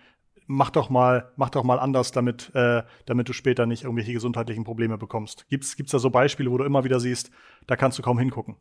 mach 0.46 0.70
doch 0.70 0.92
mal, 0.92 1.32
mach 1.36 1.50
doch 1.50 1.64
mal 1.64 1.80
anders, 1.80 2.12
damit, 2.12 2.52
äh, 2.54 2.84
damit 3.08 3.28
du 3.28 3.34
später 3.34 3.66
nicht 3.66 3.86
irgendwelche 3.86 4.14
gesundheitlichen 4.14 4.66
Probleme 4.66 5.00
bekommst. 5.00 5.48
Gibt's, 5.50 5.78
gibt's 5.78 5.94
da 5.94 5.98
so 5.98 6.12
Beispiele, 6.12 6.52
wo 6.52 6.60
du 6.60 6.64
immer 6.64 6.84
wieder 6.84 7.00
siehst, 7.00 7.32
da 7.66 7.76
kannst 7.76 7.98
du 7.98 8.04
kaum 8.04 8.20
hingucken? 8.20 8.56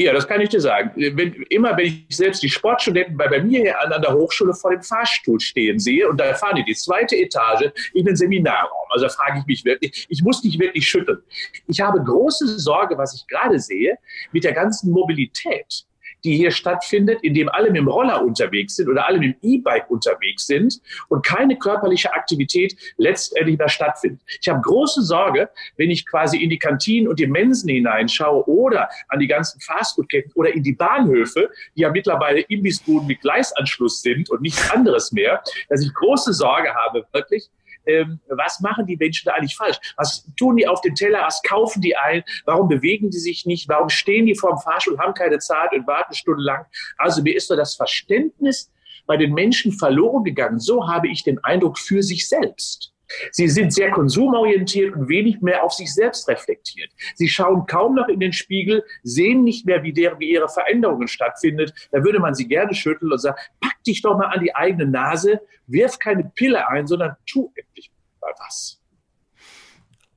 Ja, 0.00 0.12
das 0.12 0.28
kann 0.28 0.40
ich 0.40 0.48
dir 0.48 0.60
sagen. 0.60 0.92
Wenn, 0.94 1.32
immer 1.50 1.76
wenn 1.76 1.86
ich 1.86 2.06
selbst 2.16 2.40
die 2.42 2.48
Sportstudenten 2.48 3.16
bei, 3.16 3.26
bei 3.26 3.42
mir 3.42 3.60
hier 3.60 3.80
an, 3.80 3.92
an 3.92 4.00
der 4.00 4.14
Hochschule 4.14 4.54
vor 4.54 4.70
dem 4.70 4.82
Fahrstuhl 4.82 5.40
stehen 5.40 5.80
sehe 5.80 6.08
und 6.08 6.18
da 6.18 6.34
fahren 6.34 6.54
die 6.54 6.64
die 6.64 6.74
zweite 6.74 7.16
Etage 7.16 7.72
in 7.94 8.04
den 8.04 8.14
Seminarraum. 8.14 8.86
Also 8.90 9.06
da 9.06 9.12
frage 9.12 9.40
ich 9.40 9.46
mich 9.46 9.64
wirklich, 9.64 10.06
ich 10.08 10.22
muss 10.22 10.40
dich 10.40 10.56
wirklich 10.60 10.86
schütteln. 10.88 11.18
Ich 11.66 11.80
habe 11.80 12.00
große 12.00 12.60
Sorge, 12.60 12.96
was 12.96 13.12
ich 13.14 13.26
gerade 13.26 13.58
sehe, 13.58 13.98
mit 14.30 14.44
der 14.44 14.52
ganzen 14.52 14.92
Mobilität 14.92 15.84
die 16.24 16.36
hier 16.36 16.50
stattfindet, 16.50 17.22
in 17.22 17.34
dem 17.34 17.48
alle 17.48 17.68
mit 17.68 17.76
dem 17.76 17.88
Roller 17.88 18.22
unterwegs 18.24 18.76
sind 18.76 18.88
oder 18.88 19.06
alle 19.06 19.18
mit 19.18 19.36
dem 19.42 19.50
E-Bike 19.50 19.90
unterwegs 19.90 20.46
sind 20.46 20.80
und 21.08 21.24
keine 21.24 21.58
körperliche 21.58 22.12
Aktivität 22.12 22.76
letztendlich 22.96 23.58
mehr 23.58 23.68
stattfindet. 23.68 24.20
Ich 24.40 24.48
habe 24.48 24.60
große 24.60 25.02
Sorge, 25.02 25.50
wenn 25.76 25.90
ich 25.90 26.06
quasi 26.06 26.38
in 26.38 26.50
die 26.50 26.58
Kantinen 26.58 27.08
und 27.08 27.18
die 27.18 27.26
Mensen 27.26 27.68
hineinschaue 27.68 28.46
oder 28.48 28.88
an 29.08 29.20
die 29.20 29.26
ganzen 29.26 29.60
Fastfood-Ketten 29.60 30.32
oder 30.34 30.52
in 30.52 30.62
die 30.62 30.72
Bahnhöfe, 30.72 31.50
die 31.76 31.82
ja 31.82 31.90
mittlerweile 31.90 32.40
Imbissbuden 32.40 33.06
mit 33.06 33.20
Gleisanschluss 33.20 34.02
sind 34.02 34.30
und 34.30 34.42
nichts 34.42 34.70
anderes 34.70 35.12
mehr, 35.12 35.42
dass 35.68 35.82
ich 35.82 35.92
große 35.94 36.32
Sorge 36.32 36.74
habe, 36.74 37.06
wirklich, 37.12 37.50
ähm, 37.88 38.20
was 38.28 38.60
machen 38.60 38.86
die 38.86 38.96
Menschen 38.96 39.26
da 39.26 39.32
eigentlich 39.32 39.56
falsch? 39.56 39.78
Was 39.96 40.24
tun 40.36 40.56
die 40.56 40.68
auf 40.68 40.80
den 40.82 40.94
Teller? 40.94 41.22
Was 41.22 41.42
kaufen 41.42 41.80
die 41.80 41.96
ein? 41.96 42.22
Warum 42.44 42.68
bewegen 42.68 43.10
die 43.10 43.18
sich 43.18 43.46
nicht? 43.46 43.68
Warum 43.68 43.88
stehen 43.88 44.26
die 44.26 44.34
vor 44.34 44.50
dem 44.50 44.58
Fahrstuhl, 44.58 44.98
haben 44.98 45.14
keine 45.14 45.38
Zeit 45.38 45.72
und 45.72 45.86
warten 45.86 46.14
stundenlang? 46.14 46.66
Also 46.98 47.22
mir 47.22 47.34
ist 47.34 47.48
so 47.48 47.56
das 47.56 47.74
Verständnis 47.74 48.70
bei 49.06 49.16
den 49.16 49.32
Menschen 49.32 49.72
verloren 49.72 50.22
gegangen. 50.22 50.60
So 50.60 50.86
habe 50.86 51.08
ich 51.08 51.24
den 51.24 51.42
Eindruck 51.42 51.78
für 51.78 52.02
sich 52.02 52.28
selbst. 52.28 52.92
Sie 53.32 53.48
sind 53.48 53.72
sehr 53.72 53.90
konsumorientiert 53.90 54.94
und 54.94 55.08
wenig 55.08 55.40
mehr 55.40 55.64
auf 55.64 55.72
sich 55.72 55.92
selbst 55.92 56.28
reflektiert. 56.28 56.90
Sie 57.14 57.28
schauen 57.28 57.66
kaum 57.66 57.94
noch 57.94 58.08
in 58.08 58.20
den 58.20 58.32
Spiegel, 58.32 58.84
sehen 59.02 59.44
nicht 59.44 59.66
mehr, 59.66 59.82
wie, 59.82 59.92
der, 59.92 60.18
wie 60.18 60.30
ihre 60.30 60.48
Veränderungen 60.48 61.08
stattfindet. 61.08 61.72
Da 61.90 62.04
würde 62.04 62.20
man 62.20 62.34
sie 62.34 62.48
gerne 62.48 62.74
schütteln 62.74 63.12
und 63.12 63.18
sagen, 63.18 63.38
pack 63.60 63.82
dich 63.84 64.02
doch 64.02 64.16
mal 64.16 64.26
an 64.26 64.42
die 64.42 64.54
eigene 64.54 64.86
Nase, 64.86 65.40
wirf 65.66 65.98
keine 65.98 66.24
Pille 66.34 66.68
ein, 66.68 66.86
sondern 66.86 67.16
tu 67.26 67.52
endlich 67.54 67.90
mal 68.20 68.32
was. 68.38 68.80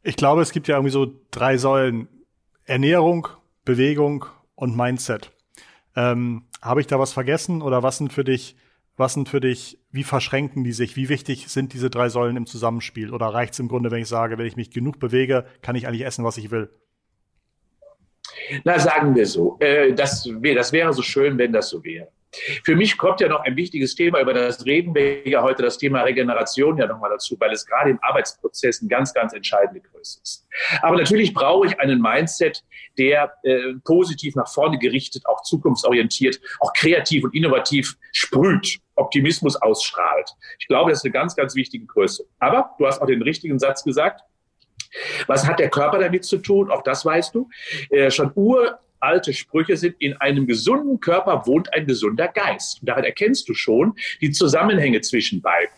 Ich 0.04 0.16
glaube, 0.16 0.42
es 0.42 0.52
gibt 0.52 0.68
ja 0.68 0.76
irgendwie 0.76 0.92
so 0.92 1.14
drei 1.30 1.58
Säulen. 1.58 2.08
Ernährung, 2.66 3.28
Bewegung 3.66 4.26
und 4.56 4.78
Mindset. 4.78 5.32
Ähm, 5.96 6.44
Habe 6.62 6.82
ich 6.82 6.88
da 6.88 7.00
was 7.00 7.12
vergessen 7.12 7.62
oder 7.62 7.84
was 7.84 7.98
sind 7.98 8.14
für 8.14 8.24
dich 8.24 8.56
was 9.02 9.14
sind 9.14 9.28
für 9.28 9.42
dich, 9.42 9.78
wie 9.92 10.04
verschränken 10.04 10.64
die 10.64 10.72
sich? 10.72 10.96
Wie 10.96 11.10
wichtig 11.10 11.50
sind 11.50 11.74
diese 11.74 11.90
drei 11.90 12.08
Säulen 12.08 12.38
im 12.38 12.46
Zusammenspiel? 12.46 13.14
Oder 13.14 13.26
reicht 13.28 13.54
es 13.54 13.60
im 13.60 13.68
Grunde, 13.68 13.92
wenn 13.92 14.02
ich 14.02 14.08
sage, 14.08 14.38
wenn 14.38 14.46
ich 14.46 14.56
mich 14.56 14.72
genug 14.72 15.00
bewege, 15.00 15.46
kann 15.62 15.76
ich 15.76 15.88
eigentlich 15.88 16.06
essen, 16.06 16.24
was 16.24 16.38
ich 16.38 16.52
will? 16.52 16.70
Na, 18.64 18.80
sagen 18.80 19.14
wir 19.16 19.26
so. 19.26 19.58
Äh, 19.60 19.94
das, 19.94 20.30
wär, 20.42 20.56
das 20.56 20.72
wäre 20.72 20.94
so 20.94 21.02
schön, 21.02 21.38
wenn 21.38 21.52
das 21.52 21.70
so 21.70 21.84
wäre. 21.84 22.08
Für 22.64 22.76
mich 22.76 22.98
kommt 22.98 23.20
ja 23.20 23.28
noch 23.28 23.42
ein 23.42 23.56
wichtiges 23.58 23.96
Thema, 23.96 24.22
über 24.22 24.34
das 24.34 24.66
reden 24.66 24.96
wir 24.96 25.28
ja 25.28 25.42
heute, 25.42 25.64
das 25.64 25.78
Thema 25.78 26.02
Regeneration 26.04 26.78
ja 26.78 26.88
nochmal 26.88 27.10
dazu, 27.10 27.36
weil 27.40 27.52
es 27.52 27.66
gerade 27.66 27.90
im 27.90 28.00
Arbeitsprozess 28.02 28.82
ein 28.82 28.88
ganz, 28.88 29.14
ganz 29.14 29.34
entscheidende 29.34 29.82
Größe 29.82 30.22
ist. 30.24 30.48
Aber 30.82 30.98
natürlich 30.98 31.34
brauche 31.34 31.68
ich 31.68 31.80
einen 31.80 32.02
Mindset, 32.02 32.64
der 32.98 33.34
äh, 33.44 33.74
positiv 33.84 34.36
nach 34.36 34.48
vorne 34.48 34.80
gerichtet, 34.80 35.26
auch 35.26 35.42
zukunftsorientiert, 35.44 36.40
auch 36.62 36.72
kreativ 36.74 37.26
und 37.26 37.36
innovativ 37.36 37.98
sprüht, 38.14 38.80
Optimismus 38.96 39.56
ausstrahlt. 39.56 40.32
Ich 40.60 40.68
glaube, 40.68 40.92
das 40.92 41.00
ist 41.00 41.06
eine 41.06 41.14
ganz, 41.14 41.36
ganz 41.36 41.56
wichtige 41.56 41.86
Größe. 41.86 42.26
Aber 42.40 42.76
du 42.78 42.88
hast 42.88 43.02
auch 43.02 43.08
den 43.08 43.22
richtigen 43.22 43.60
Satz 43.60 43.84
gesagt. 43.84 44.22
Was 45.28 45.48
hat 45.48 45.60
der 45.60 45.70
Körper 45.70 46.00
damit 46.00 46.26
zu 46.26 46.38
tun? 46.38 46.70
Auch 46.70 46.84
das 46.84 47.06
weißt 47.06 47.34
du. 47.34 47.50
Äh, 47.90 48.12
schon 48.12 48.32
ur 48.36 48.80
alte 49.02 49.34
Sprüche 49.34 49.78
sind, 49.78 49.96
in 50.00 50.16
einem 50.18 50.48
gesunden 50.48 51.00
Körper 51.00 51.46
wohnt 51.46 51.74
ein 51.74 51.86
gesunder 51.86 52.28
Geist. 52.28 52.82
Und 52.82 52.90
daran 52.90 53.04
erkennst 53.04 53.48
du 53.50 53.54
schon 53.54 53.94
die 54.22 54.32
Zusammenhänge 54.32 55.02
zwischen 55.02 55.42
beiden. 55.42 55.74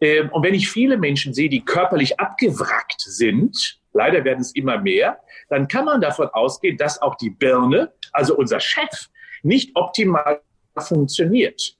Ähm, 0.00 0.30
und 0.30 0.42
wenn 0.42 0.54
ich 0.54 0.68
viele 0.68 0.96
Menschen 0.96 1.34
sehe, 1.34 1.48
die 1.48 1.64
körperlich 1.64 2.18
abgewrackt 2.18 3.00
sind, 3.00 3.78
leider 3.92 4.24
werden 4.24 4.40
es 4.40 4.54
immer 4.54 4.78
mehr, 4.78 5.18
dann 5.48 5.68
kann 5.68 5.84
man 5.84 6.00
davon 6.00 6.28
ausgehen, 6.28 6.76
dass 6.76 7.00
auch 7.00 7.16
die 7.16 7.30
Birne, 7.30 7.92
also 8.12 8.36
unser 8.36 8.60
Chef, 8.60 9.08
nicht 9.42 9.70
optimal 9.74 10.40
funktioniert. 10.76 11.78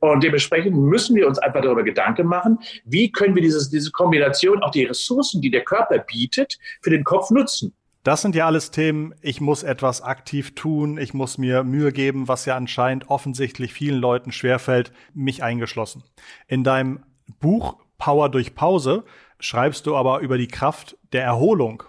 Und 0.00 0.22
dementsprechend 0.24 0.74
müssen 0.76 1.14
wir 1.14 1.26
uns 1.26 1.38
einfach 1.38 1.60
darüber 1.60 1.82
Gedanken 1.82 2.26
machen, 2.26 2.58
wie 2.84 3.12
können 3.12 3.34
wir 3.34 3.42
dieses, 3.42 3.68
diese 3.68 3.90
Kombination, 3.90 4.62
auch 4.62 4.70
die 4.70 4.84
Ressourcen, 4.84 5.42
die 5.42 5.50
der 5.50 5.62
Körper 5.62 5.98
bietet, 5.98 6.58
für 6.82 6.90
den 6.90 7.04
Kopf 7.04 7.30
nutzen. 7.30 7.74
Das 8.04 8.22
sind 8.22 8.34
ja 8.34 8.46
alles 8.46 8.70
Themen, 8.70 9.14
ich 9.20 9.40
muss 9.40 9.62
etwas 9.62 10.02
aktiv 10.02 10.54
tun, 10.54 10.98
ich 10.98 11.14
muss 11.14 11.36
mir 11.36 11.64
Mühe 11.64 11.92
geben, 11.92 12.28
was 12.28 12.44
ja 12.44 12.56
anscheinend 12.56 13.10
offensichtlich 13.10 13.72
vielen 13.72 14.00
Leuten 14.00 14.32
schwerfällt, 14.32 14.92
mich 15.14 15.42
eingeschlossen. 15.42 16.04
In 16.46 16.64
deinem 16.64 17.04
Buch 17.40 17.76
Power 17.98 18.28
durch 18.28 18.54
Pause 18.54 19.04
schreibst 19.40 19.86
du 19.86 19.96
aber 19.96 20.20
über 20.20 20.38
die 20.38 20.48
Kraft 20.48 20.96
der 21.12 21.24
Erholung, 21.24 21.82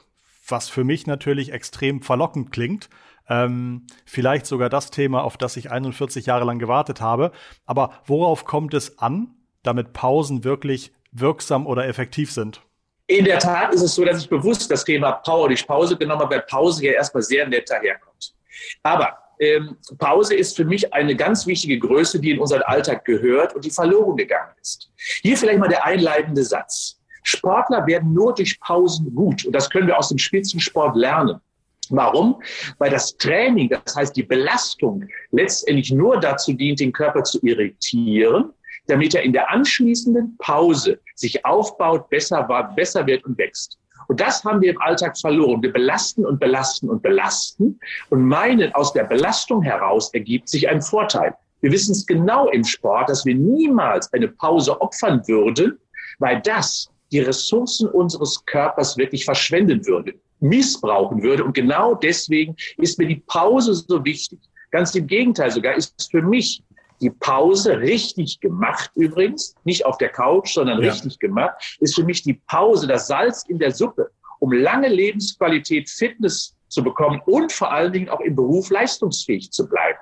was 0.47 0.67
für 0.67 0.83
mich 0.83 1.05
natürlich 1.07 1.51
extrem 1.51 2.01
verlockend 2.01 2.51
klingt. 2.51 2.89
Ähm, 3.29 3.85
vielleicht 4.05 4.47
sogar 4.47 4.69
das 4.69 4.89
Thema, 4.89 5.23
auf 5.23 5.37
das 5.37 5.55
ich 5.55 5.69
41 5.69 6.25
Jahre 6.25 6.45
lang 6.45 6.57
gewartet 6.57 6.99
habe. 6.99 7.31
Aber 7.67 7.91
worauf 8.05 8.45
kommt 8.45 8.73
es 8.73 8.97
an, 8.97 9.35
damit 9.61 9.93
Pausen 9.93 10.43
wirklich 10.43 10.91
wirksam 11.11 11.67
oder 11.67 11.87
effektiv 11.87 12.31
sind? 12.31 12.61
In 13.09 13.25
der 13.25 13.39
Tat 13.39 13.73
ist 13.73 13.81
es 13.81 13.95
so, 13.95 14.05
dass 14.05 14.21
ich 14.21 14.29
bewusst 14.29 14.69
das 14.69 14.85
Thema 14.85 15.13
Power 15.13 15.47
durch 15.47 15.65
Pause 15.65 15.97
genommen 15.97 16.21
habe, 16.21 16.35
weil 16.35 16.43
Pause 16.43 16.85
ja 16.85 16.91
erstmal 16.91 17.23
sehr 17.23 17.47
nett 17.47 17.67
daherkommt. 17.67 18.35
Aber 18.83 19.17
ähm, 19.39 19.77
Pause 19.97 20.35
ist 20.35 20.55
für 20.55 20.63
mich 20.63 20.93
eine 20.93 21.15
ganz 21.15 21.47
wichtige 21.47 21.79
Größe, 21.79 22.19
die 22.19 22.29
in 22.29 22.39
unseren 22.39 22.61
Alltag 22.61 23.03
gehört 23.05 23.55
und 23.55 23.65
die 23.65 23.71
verloren 23.71 24.15
gegangen 24.15 24.53
ist. 24.61 24.91
Hier 25.23 25.35
vielleicht 25.35 25.57
mal 25.57 25.67
der 25.67 25.83
einleitende 25.87 26.43
Satz. 26.43 26.99
Sportler 27.23 27.87
werden 27.87 28.13
nur 28.13 28.35
durch 28.35 28.59
Pausen 28.59 29.15
gut. 29.15 29.43
Und 29.43 29.53
das 29.53 29.71
können 29.71 29.87
wir 29.87 29.97
aus 29.97 30.09
dem 30.09 30.19
Spitzensport 30.19 30.95
lernen. 30.95 31.41
Warum? 31.89 32.39
Weil 32.77 32.91
das 32.91 33.17
Training, 33.17 33.69
das 33.69 33.95
heißt 33.95 34.15
die 34.15 34.21
Belastung, 34.21 35.07
letztendlich 35.31 35.91
nur 35.91 36.19
dazu 36.19 36.53
dient, 36.53 36.79
den 36.79 36.91
Körper 36.91 37.23
zu 37.23 37.39
irritieren 37.41 38.53
damit 38.89 39.15
er 39.15 39.23
in 39.23 39.33
der 39.33 39.49
anschließenden 39.51 40.37
Pause 40.37 40.99
sich 41.15 41.45
aufbaut, 41.45 42.09
besser 42.09 42.47
war, 42.49 42.75
besser 42.75 43.05
wird 43.05 43.23
und 43.25 43.37
wächst. 43.37 43.77
Und 44.07 44.19
das 44.19 44.43
haben 44.43 44.61
wir 44.61 44.71
im 44.71 44.81
Alltag 44.81 45.17
verloren. 45.19 45.61
Wir 45.61 45.71
belasten 45.71 46.25
und 46.25 46.39
belasten 46.39 46.89
und 46.89 47.03
belasten 47.03 47.79
und 48.09 48.25
meinen, 48.25 48.73
aus 48.73 48.91
der 48.91 49.03
Belastung 49.03 49.61
heraus 49.61 50.11
ergibt 50.13 50.49
sich 50.49 50.67
ein 50.67 50.81
Vorteil. 50.81 51.35
Wir 51.61 51.71
wissen 51.71 51.91
es 51.91 52.05
genau 52.05 52.49
im 52.49 52.63
Sport, 52.63 53.09
dass 53.09 53.25
wir 53.25 53.35
niemals 53.35 54.11
eine 54.13 54.29
Pause 54.29 54.81
opfern 54.81 55.21
würden, 55.27 55.77
weil 56.17 56.41
das 56.41 56.89
die 57.11 57.19
Ressourcen 57.19 57.87
unseres 57.89 58.43
Körpers 58.45 58.97
wirklich 58.97 59.25
verschwenden 59.25 59.85
würde, 59.85 60.13
missbrauchen 60.39 61.21
würde. 61.21 61.43
Und 61.43 61.53
genau 61.53 61.95
deswegen 61.95 62.55
ist 62.77 62.97
mir 62.97 63.07
die 63.07 63.23
Pause 63.27 63.73
so 63.75 64.03
wichtig. 64.03 64.39
Ganz 64.71 64.93
im 64.95 65.07
Gegenteil 65.07 65.51
sogar 65.51 65.75
ist 65.75 66.09
für 66.11 66.21
mich 66.21 66.63
die 67.01 67.09
Pause 67.09 67.79
richtig 67.79 68.39
gemacht 68.39 68.91
übrigens, 68.95 69.55
nicht 69.63 69.85
auf 69.85 69.97
der 69.97 70.09
Couch, 70.09 70.53
sondern 70.53 70.81
ja. 70.81 70.91
richtig 70.91 71.19
gemacht, 71.19 71.77
ist 71.79 71.95
für 71.95 72.03
mich 72.03 72.23
die 72.23 72.33
Pause, 72.47 72.87
das 72.87 73.07
Salz 73.07 73.43
in 73.47 73.59
der 73.59 73.71
Suppe, 73.71 74.11
um 74.39 74.51
lange 74.51 74.87
Lebensqualität, 74.87 75.89
Fitness 75.89 76.55
zu 76.67 76.83
bekommen 76.83 77.21
und 77.25 77.51
vor 77.51 77.71
allen 77.71 77.91
Dingen 77.91 78.09
auch 78.09 78.19
im 78.21 78.35
Beruf 78.35 78.69
leistungsfähig 78.69 79.51
zu 79.51 79.67
bleiben. 79.67 79.99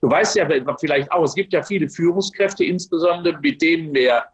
Du 0.00 0.10
weißt 0.10 0.36
ja 0.36 0.48
vielleicht 0.78 1.12
auch, 1.12 1.24
es 1.24 1.34
gibt 1.34 1.52
ja 1.52 1.62
viele 1.62 1.88
Führungskräfte, 1.88 2.64
insbesondere 2.64 3.38
mit 3.40 3.60
denen 3.60 3.92
wir, 3.92 4.24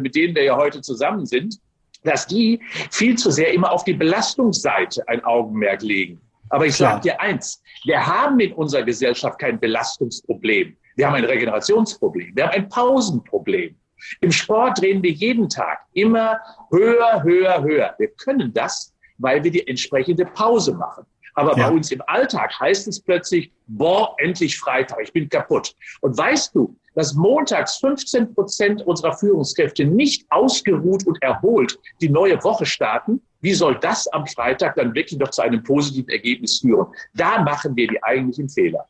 mit 0.00 0.14
denen 0.14 0.34
wir 0.34 0.44
ja 0.44 0.56
heute 0.56 0.80
zusammen 0.80 1.26
sind, 1.26 1.58
dass 2.04 2.26
die 2.26 2.60
viel 2.90 3.16
zu 3.18 3.30
sehr 3.30 3.52
immer 3.52 3.72
auf 3.72 3.84
die 3.84 3.94
Belastungsseite 3.94 5.06
ein 5.08 5.24
Augenmerk 5.24 5.82
legen. 5.82 6.20
Aber 6.48 6.66
ich 6.66 6.76
sage 6.76 7.02
dir 7.02 7.20
eins, 7.20 7.62
wir 7.84 8.04
haben 8.04 8.40
in 8.40 8.52
unserer 8.52 8.82
Gesellschaft 8.82 9.38
kein 9.38 9.60
Belastungsproblem. 9.60 10.76
Wir 10.96 11.06
haben 11.06 11.14
ein 11.14 11.24
Regenerationsproblem. 11.24 12.34
Wir 12.34 12.44
haben 12.44 12.52
ein 12.52 12.68
Pausenproblem. 12.68 13.76
Im 14.20 14.32
Sport 14.32 14.80
drehen 14.80 15.02
wir 15.02 15.10
jeden 15.10 15.48
Tag 15.48 15.80
immer 15.92 16.38
höher, 16.70 17.22
höher, 17.22 17.62
höher. 17.62 17.94
Wir 17.98 18.08
können 18.08 18.52
das, 18.52 18.94
weil 19.18 19.42
wir 19.44 19.50
die 19.50 19.66
entsprechende 19.66 20.24
Pause 20.24 20.74
machen. 20.74 21.04
Aber 21.34 21.56
ja. 21.56 21.68
bei 21.68 21.74
uns 21.74 21.90
im 21.90 22.02
Alltag 22.06 22.58
heißt 22.58 22.88
es 22.88 23.00
plötzlich, 23.00 23.52
boah, 23.66 24.14
endlich 24.18 24.58
Freitag, 24.58 24.98
ich 25.02 25.12
bin 25.12 25.28
kaputt. 25.28 25.74
Und 26.00 26.16
weißt 26.18 26.54
du, 26.54 26.76
dass 26.94 27.14
montags 27.14 27.76
15 27.78 28.34
Prozent 28.34 28.82
unserer 28.82 29.16
Führungskräfte 29.16 29.84
nicht 29.84 30.26
ausgeruht 30.30 31.06
und 31.06 31.22
erholt 31.22 31.78
die 32.00 32.08
neue 32.08 32.42
Woche 32.42 32.66
starten? 32.66 33.22
Wie 33.40 33.54
soll 33.54 33.78
das 33.78 34.08
am 34.08 34.26
Freitag 34.26 34.74
dann 34.74 34.94
wirklich 34.94 35.18
noch 35.18 35.30
zu 35.30 35.42
einem 35.42 35.62
positiven 35.62 36.10
Ergebnis 36.10 36.58
führen? 36.58 36.88
Da 37.14 37.42
machen 37.42 37.76
wir 37.76 37.86
die 37.86 38.02
eigentlichen 38.02 38.48
Fehler. 38.48 38.86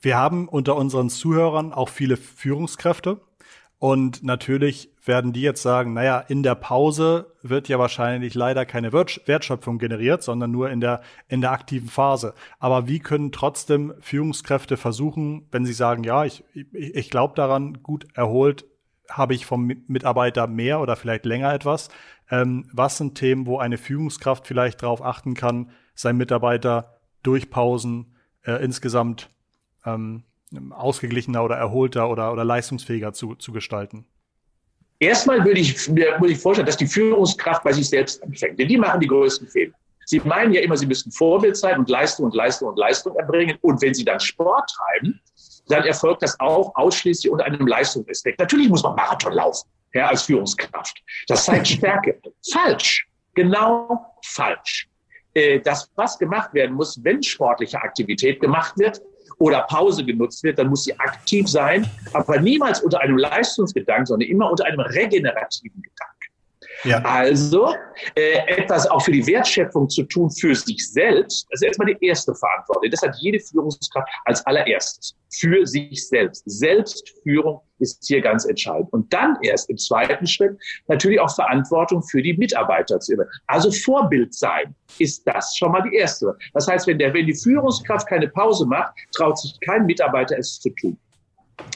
Wir 0.00 0.16
haben 0.16 0.48
unter 0.48 0.76
unseren 0.76 1.10
Zuhörern 1.10 1.72
auch 1.72 1.88
viele 1.88 2.16
Führungskräfte. 2.16 3.20
Und 3.78 4.22
natürlich 4.22 4.90
werden 5.04 5.34
die 5.34 5.42
jetzt 5.42 5.60
sagen, 5.60 5.92
naja, 5.92 6.18
in 6.18 6.42
der 6.42 6.54
Pause 6.54 7.34
wird 7.42 7.68
ja 7.68 7.78
wahrscheinlich 7.78 8.34
leider 8.34 8.64
keine 8.64 8.92
Wertschöpfung 8.92 9.78
generiert, 9.78 10.22
sondern 10.22 10.50
nur 10.50 10.70
in 10.70 10.80
der, 10.80 11.02
in 11.28 11.42
der 11.42 11.52
aktiven 11.52 11.88
Phase. 11.88 12.32
Aber 12.58 12.88
wie 12.88 13.00
können 13.00 13.32
trotzdem 13.32 13.92
Führungskräfte 14.00 14.78
versuchen, 14.78 15.46
wenn 15.52 15.66
sie 15.66 15.74
sagen, 15.74 16.04
ja, 16.04 16.24
ich, 16.24 16.42
ich, 16.54 16.94
ich 16.94 17.10
glaube 17.10 17.34
daran, 17.34 17.82
gut 17.82 18.06
erholt 18.14 18.64
habe 19.10 19.34
ich 19.34 19.46
vom 19.46 19.72
Mitarbeiter 19.86 20.46
mehr 20.46 20.80
oder 20.80 20.96
vielleicht 20.96 21.26
länger 21.26 21.52
etwas. 21.52 21.90
Ähm, 22.30 22.68
was 22.72 22.98
sind 22.98 23.14
Themen, 23.14 23.46
wo 23.46 23.58
eine 23.58 23.78
Führungskraft 23.78 24.46
vielleicht 24.46 24.82
darauf 24.82 25.02
achten 25.02 25.34
kann, 25.34 25.70
seinen 25.94 26.16
Mitarbeiter 26.16 26.98
durch 27.22 27.50
Pausen 27.50 28.16
äh, 28.42 28.62
insgesamt 28.64 29.30
ähm, 29.86 30.24
ausgeglichener 30.70 31.44
oder 31.44 31.56
erholter 31.56 32.10
oder, 32.10 32.32
oder 32.32 32.44
leistungsfähiger 32.44 33.12
zu, 33.12 33.34
zu 33.34 33.52
gestalten? 33.52 34.06
Erstmal 34.98 35.44
würde 35.44 35.60
ich 35.60 35.88
mir 35.88 36.18
würde 36.18 36.32
ich 36.32 36.38
vorstellen, 36.38 36.66
dass 36.66 36.76
die 36.76 36.86
Führungskraft 36.86 37.62
bei 37.62 37.72
sich 37.72 37.88
selbst 37.88 38.22
anfängt. 38.22 38.58
Denn 38.58 38.68
die 38.68 38.78
machen 38.78 39.00
die 39.00 39.06
größten 39.06 39.48
Fehler. 39.48 39.74
Sie 40.06 40.20
meinen 40.20 40.52
ja 40.52 40.60
immer, 40.60 40.76
sie 40.76 40.86
müssten 40.86 41.10
Vorbild 41.10 41.56
sein 41.56 41.78
und 41.78 41.90
Leistung 41.90 42.26
und 42.26 42.34
Leistung 42.34 42.68
und 42.68 42.78
Leistung 42.78 43.16
erbringen. 43.16 43.58
Und 43.60 43.82
wenn 43.82 43.92
sie 43.92 44.04
dann 44.04 44.20
Sport 44.20 44.70
treiben, 44.70 45.20
dann 45.68 45.84
erfolgt 45.84 46.22
das 46.22 46.38
auch 46.38 46.74
ausschließlich 46.76 47.30
unter 47.30 47.44
einem 47.44 47.66
Leistungsaspekt. 47.66 48.38
Natürlich 48.38 48.68
muss 48.68 48.84
man 48.84 48.94
Marathon 48.94 49.32
laufen, 49.32 49.68
ja, 49.94 50.06
als 50.06 50.22
Führungskraft. 50.22 51.02
Das 51.26 51.44
zeigt 51.44 51.66
Stärke. 51.68 52.20
falsch. 52.52 53.08
Genau 53.34 54.14
falsch. 54.24 54.88
Äh, 55.34 55.60
das, 55.60 55.90
was 55.96 56.18
gemacht 56.18 56.54
werden 56.54 56.76
muss, 56.76 57.02
wenn 57.02 57.22
sportliche 57.22 57.78
Aktivität 57.78 58.40
gemacht 58.40 58.78
wird, 58.78 59.02
oder 59.38 59.62
Pause 59.62 60.04
genutzt 60.04 60.42
wird, 60.42 60.58
dann 60.58 60.68
muss 60.68 60.84
sie 60.84 60.98
aktiv 60.98 61.48
sein, 61.48 61.88
aber 62.12 62.40
niemals 62.40 62.80
unter 62.80 63.00
einem 63.00 63.18
Leistungsgedanken, 63.18 64.06
sondern 64.06 64.28
immer 64.28 64.50
unter 64.50 64.64
einem 64.64 64.80
regenerativen 64.80 65.82
Gedanken. 65.82 66.16
Ja. 66.84 66.98
Also 67.02 67.74
äh, 68.14 68.38
etwas 68.46 68.86
auch 68.86 69.02
für 69.02 69.12
die 69.12 69.26
Wertschöpfung 69.26 69.88
zu 69.88 70.04
tun 70.04 70.30
für 70.30 70.54
sich 70.54 70.90
selbst, 70.90 71.46
das 71.50 71.60
ist 71.60 71.66
erstmal 71.66 71.94
die 71.94 72.06
erste 72.06 72.34
Verantwortung. 72.34 72.90
Das 72.90 73.02
hat 73.02 73.16
jede 73.18 73.40
Führungskraft 73.40 74.08
als 74.24 74.46
allererstes. 74.46 75.16
Für 75.30 75.66
sich 75.66 76.06
selbst. 76.06 76.42
Selbstführung 76.46 77.60
ist 77.78 78.04
hier 78.06 78.20
ganz 78.20 78.44
entscheidend. 78.44 78.92
Und 78.92 79.12
dann 79.12 79.36
erst 79.42 79.70
im 79.70 79.78
zweiten 79.78 80.26
Schritt 80.26 80.58
natürlich 80.88 81.20
auch 81.20 81.34
Verantwortung 81.34 82.02
für 82.02 82.22
die 82.22 82.34
Mitarbeiter 82.34 83.00
zu 83.00 83.14
übernehmen. 83.14 83.34
Also 83.46 83.70
Vorbild 83.70 84.34
sein 84.34 84.74
ist 84.98 85.26
das 85.26 85.56
schon 85.56 85.72
mal 85.72 85.82
die 85.82 85.96
erste. 85.96 86.36
Das 86.54 86.68
heißt, 86.68 86.86
wenn, 86.86 86.98
der, 86.98 87.12
wenn 87.14 87.26
die 87.26 87.34
Führungskraft 87.34 88.08
keine 88.08 88.28
Pause 88.28 88.66
macht, 88.66 88.94
traut 89.14 89.38
sich 89.38 89.58
kein 89.60 89.86
Mitarbeiter 89.86 90.38
es 90.38 90.60
zu 90.60 90.70
tun. 90.70 90.98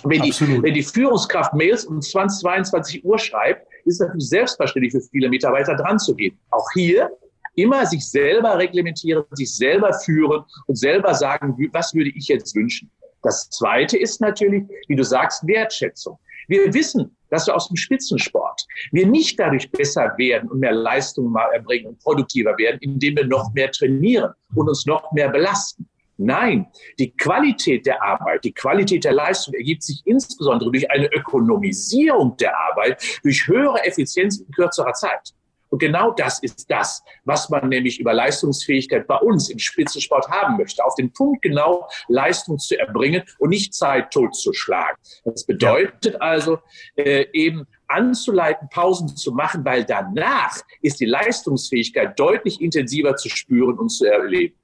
Wenn 0.05 0.23
die, 0.23 0.33
wenn 0.63 0.75
die 0.75 0.83
Führungskraft 0.83 1.55
Mails 1.55 1.85
um 1.85 2.01
20, 2.01 2.41
22 2.41 3.05
Uhr 3.05 3.19
schreibt, 3.19 3.67
ist 3.87 3.95
es 3.95 4.01
natürlich 4.01 4.29
selbstverständlich 4.29 4.93
für 4.93 5.01
viele 5.01 5.29
Mitarbeiter 5.29 5.75
dran 5.75 5.99
zu 5.99 6.15
gehen. 6.15 6.39
Auch 6.51 6.67
hier 6.75 7.11
immer 7.55 7.87
sich 7.87 8.09
selber 8.09 8.59
reglementieren, 8.59 9.25
sich 9.33 9.55
selber 9.57 9.93
führen 9.93 10.45
und 10.67 10.77
selber 10.77 11.15
sagen, 11.15 11.57
was 11.73 11.95
würde 11.95 12.11
ich 12.11 12.29
jetzt 12.29 12.55
wünschen. 12.55 12.91
Das 13.23 13.51
Zweite 13.51 13.99
ist 13.99 14.21
natürlich, 14.21 14.65
wie 14.89 14.97
du 14.97 15.05
sagst, 15.05 15.47
Wertschätzung. 15.47 16.19
Wir 16.49 16.73
wissen, 16.73 17.17
dass 17.29 17.47
wir 17.47 17.55
aus 17.55 17.69
dem 17.69 17.77
Spitzensport 17.77 18.67
wir 18.93 19.07
nicht 19.07 19.39
dadurch 19.39 19.71
besser 19.71 20.13
werden 20.17 20.51
und 20.51 20.61
mehr 20.61 20.73
Leistung 20.73 21.35
erbringen 21.53 21.87
und 21.87 22.01
produktiver 22.01 22.57
werden, 22.59 22.79
indem 22.81 23.17
wir 23.17 23.27
noch 23.27 23.53
mehr 23.53 23.71
trainieren 23.71 24.33
und 24.55 24.69
uns 24.69 24.87
noch 24.87 25.13
mehr 25.13 25.29
belasten. 25.29 25.89
Nein, 26.17 26.67
die 26.99 27.17
Qualität 27.17 27.87
der 27.87 28.03
Arbeit, 28.03 28.45
die 28.45 28.53
Qualität 28.53 29.05
der 29.05 29.13
Leistung 29.13 29.55
ergibt 29.55 29.83
sich 29.83 30.03
insbesondere 30.05 30.71
durch 30.71 30.91
eine 30.91 31.11
Ökonomisierung 31.15 32.37
der 32.37 32.55
Arbeit, 32.59 33.03
durch 33.23 33.47
höhere 33.47 33.83
Effizienz 33.85 34.39
in 34.39 34.51
kürzerer 34.51 34.93
Zeit. 34.93 35.33
Und 35.71 35.79
genau 35.79 36.11
das 36.11 36.41
ist 36.41 36.71
das, 36.71 37.03
was 37.25 37.49
man 37.49 37.69
nämlich 37.69 38.01
über 38.01 38.13
Leistungsfähigkeit 38.13 39.07
bei 39.07 39.17
uns 39.17 39.49
im 39.49 39.59
Spitzensport 39.59 40.29
haben 40.29 40.57
möchte. 40.57 40.85
Auf 40.85 40.97
den 40.97 41.13
Punkt 41.13 41.43
genau 41.43 41.89
Leistung 42.09 42.59
zu 42.59 42.79
erbringen 42.79 43.23
und 43.39 43.51
nicht 43.51 43.73
Zeit 43.73 44.11
totzuschlagen. 44.13 44.97
Das 45.25 45.45
bedeutet 45.45 46.15
ja. 46.15 46.21
also 46.21 46.59
äh, 46.97 47.27
eben 47.33 47.67
anzuleiten, 47.87 48.69
Pausen 48.69 49.17
zu 49.17 49.33
machen, 49.33 49.65
weil 49.65 49.85
danach 49.85 50.61
ist 50.83 51.01
die 51.01 51.07
Leistungsfähigkeit 51.07 52.19
deutlich 52.19 52.61
intensiver 52.61 53.17
zu 53.17 53.29
spüren 53.29 53.79
und 53.79 53.89
zu 53.91 54.05
erleben. 54.07 54.57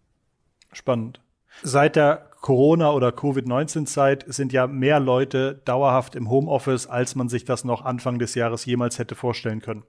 Spannend. 0.72 1.20
Seit 1.62 1.96
der 1.96 2.30
Corona- 2.40 2.92
oder 2.92 3.10
Covid-19-Zeit 3.12 4.24
sind 4.28 4.52
ja 4.52 4.66
mehr 4.66 5.00
Leute 5.00 5.60
dauerhaft 5.64 6.14
im 6.14 6.30
Homeoffice, 6.30 6.86
als 6.86 7.14
man 7.16 7.28
sich 7.28 7.44
das 7.44 7.64
noch 7.64 7.84
Anfang 7.84 8.18
des 8.18 8.34
Jahres 8.34 8.64
jemals 8.64 8.98
hätte 8.98 9.14
vorstellen 9.14 9.60
können. 9.60 9.84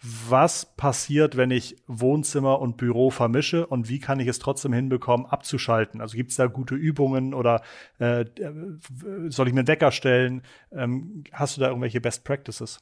Was 0.00 0.76
passiert, 0.76 1.36
wenn 1.36 1.50
ich 1.50 1.76
Wohnzimmer 1.88 2.60
und 2.60 2.76
Büro 2.76 3.10
vermische 3.10 3.66
und 3.66 3.88
wie 3.88 3.98
kann 3.98 4.20
ich 4.20 4.28
es 4.28 4.38
trotzdem 4.38 4.72
hinbekommen, 4.72 5.26
abzuschalten? 5.26 6.00
Also 6.00 6.16
gibt 6.16 6.30
es 6.30 6.36
da 6.36 6.46
gute 6.46 6.76
Übungen 6.76 7.34
oder 7.34 7.62
äh, 7.98 8.24
soll 9.28 9.48
ich 9.48 9.54
mir 9.54 9.60
einen 9.60 9.68
Wecker 9.68 9.90
stellen? 9.90 10.42
Ähm, 10.70 11.24
hast 11.32 11.56
du 11.56 11.62
da 11.62 11.68
irgendwelche 11.68 12.00
Best 12.00 12.24
Practices? 12.24 12.78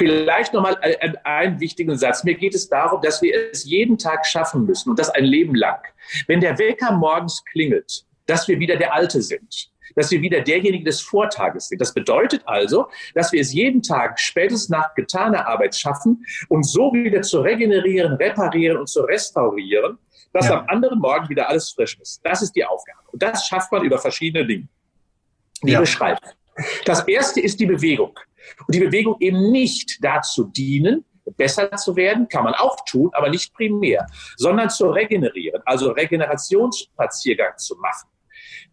Vielleicht 0.00 0.54
nochmal 0.54 0.76
einen 1.24 1.60
wichtigen 1.60 1.96
Satz. 1.96 2.24
Mir 2.24 2.34
geht 2.34 2.54
es 2.54 2.68
darum, 2.68 3.00
dass 3.02 3.20
wir 3.22 3.34
es 3.52 3.64
jeden 3.64 3.98
Tag 3.98 4.26
schaffen 4.26 4.64
müssen 4.64 4.90
und 4.90 4.98
das 4.98 5.10
ein 5.10 5.24
Leben 5.24 5.54
lang. 5.54 5.80
Wenn 6.26 6.40
der 6.40 6.58
Wecker 6.58 6.92
morgens 6.92 7.44
klingelt, 7.44 8.04
dass 8.26 8.48
wir 8.48 8.58
wieder 8.58 8.76
der 8.76 8.94
Alte 8.94 9.20
sind, 9.22 9.70
dass 9.96 10.10
wir 10.10 10.20
wieder 10.22 10.40
derjenige 10.40 10.84
des 10.84 11.00
Vortages 11.00 11.68
sind. 11.68 11.80
Das 11.80 11.92
bedeutet 11.92 12.42
also, 12.46 12.88
dass 13.14 13.32
wir 13.32 13.40
es 13.40 13.52
jeden 13.52 13.82
Tag 13.82 14.18
spätestens 14.18 14.68
nach 14.68 14.94
getaner 14.94 15.46
Arbeit 15.46 15.74
schaffen, 15.74 16.24
um 16.48 16.62
so 16.62 16.92
wieder 16.92 17.22
zu 17.22 17.40
regenerieren, 17.40 18.14
reparieren 18.14 18.78
und 18.78 18.88
zu 18.88 19.02
restaurieren, 19.02 19.98
dass 20.32 20.46
ja. 20.46 20.60
am 20.60 20.68
anderen 20.68 21.00
Morgen 21.00 21.28
wieder 21.28 21.48
alles 21.48 21.70
frisch 21.70 21.98
ist. 22.00 22.20
Das 22.24 22.40
ist 22.40 22.52
die 22.52 22.64
Aufgabe. 22.64 23.00
Und 23.12 23.22
das 23.22 23.46
schafft 23.46 23.72
man 23.72 23.82
über 23.82 23.98
verschiedene 23.98 24.46
Dinge. 24.46 24.68
Die 25.62 25.72
ja. 25.72 25.80
beschreibt. 25.80 26.36
Das 26.84 27.06
erste 27.06 27.40
ist 27.40 27.58
die 27.60 27.66
Bewegung. 27.66 28.18
Und 28.66 28.74
die 28.74 28.80
Bewegung 28.80 29.16
eben 29.20 29.50
nicht 29.50 29.98
dazu 30.02 30.44
dienen, 30.44 31.04
besser 31.36 31.70
zu 31.76 31.96
werden, 31.96 32.28
kann 32.28 32.44
man 32.44 32.54
auch 32.54 32.76
tun, 32.84 33.10
aber 33.12 33.30
nicht 33.30 33.54
primär, 33.54 34.06
sondern 34.36 34.70
zu 34.70 34.90
regenerieren, 34.90 35.62
also 35.64 35.90
Regenerationsspaziergang 35.92 37.56
zu 37.56 37.76
machen. 37.76 38.08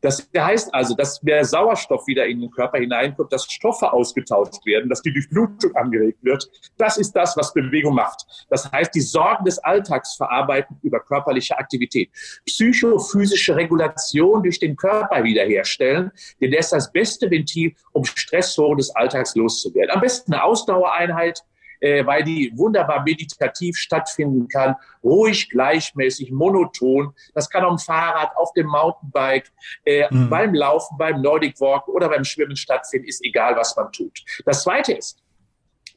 Das 0.02 0.30
heißt 0.36 0.74
also, 0.74 0.96
dass 0.96 1.22
mehr 1.24 1.44
Sauerstoff 1.44 2.06
wieder 2.08 2.26
in 2.26 2.42
den 2.42 2.52
Körper 2.52 2.78
hineinkommt, 2.78 3.32
dass 3.32 3.46
Stoffe 3.46 3.92
ausgetauscht 3.92 4.66
werden, 4.66 4.90
dass 4.90 5.02
die 5.02 5.14
Durchblutung 5.14 5.76
angeregt 5.76 6.20
wird. 6.24 6.50
Das 6.78 6.98
ist 6.98 7.14
das, 7.14 7.36
was 7.38 7.54
Bewegung 7.54 7.96
macht. 7.96 8.26
Das 8.50 8.72
heißt, 8.72 8.94
die 8.94 9.02
Sorgen 9.02 9.46
des 9.46 9.60
Alltags 9.60 10.16
verarbeiten 10.16 10.78
über 10.84 11.00
körperliche 11.00 11.58
Aktivität. 11.58 12.12
Psychophysische 12.46 13.56
Regulation 13.56 14.44
durch 14.44 14.60
den 14.60 14.76
Körper 14.76 15.24
wiederherstellen, 15.24 16.12
denn 16.42 16.52
der 16.52 16.60
ist 16.60 16.72
das 16.72 16.92
beste 16.92 17.30
Ventil, 17.30 17.74
um 17.92 18.06
Stressoren 18.06 18.78
des 18.78 18.96
Alltags 18.96 19.36
loszuwerden. 19.36 19.92
Am 19.92 20.02
besten 20.02 20.34
eine 20.34 20.44
Ausdauereinheit, 20.44 21.44
äh, 21.80 22.06
weil 22.06 22.24
die 22.24 22.52
wunderbar 22.56 23.04
meditativ 23.04 23.78
stattfinden 23.78 24.48
kann, 24.48 24.76
ruhig, 25.04 25.50
gleichmäßig, 25.50 26.32
monoton. 26.32 27.14
Das 27.34 27.50
kann 27.50 27.64
am 27.64 27.80
Fahrrad, 27.80 28.36
auf 28.36 28.54
dem 28.54 28.68
Mountainbike, 28.68 29.52
äh, 29.86 30.06
mhm. 30.10 30.30
beim 30.30 30.54
Laufen, 30.54 30.98
beim 30.98 31.22
Nordic 31.22 31.60
Walk 31.60 31.88
oder 31.88 32.10
beim 32.10 32.24
Schwimmen 32.24 32.56
stattfinden, 32.56 33.08
ist 33.08 33.24
egal, 33.24 33.56
was 33.56 33.76
man 33.76 33.92
tut. 33.92 34.24
Das 34.46 34.64
Zweite 34.64 34.94
ist, 34.94 35.22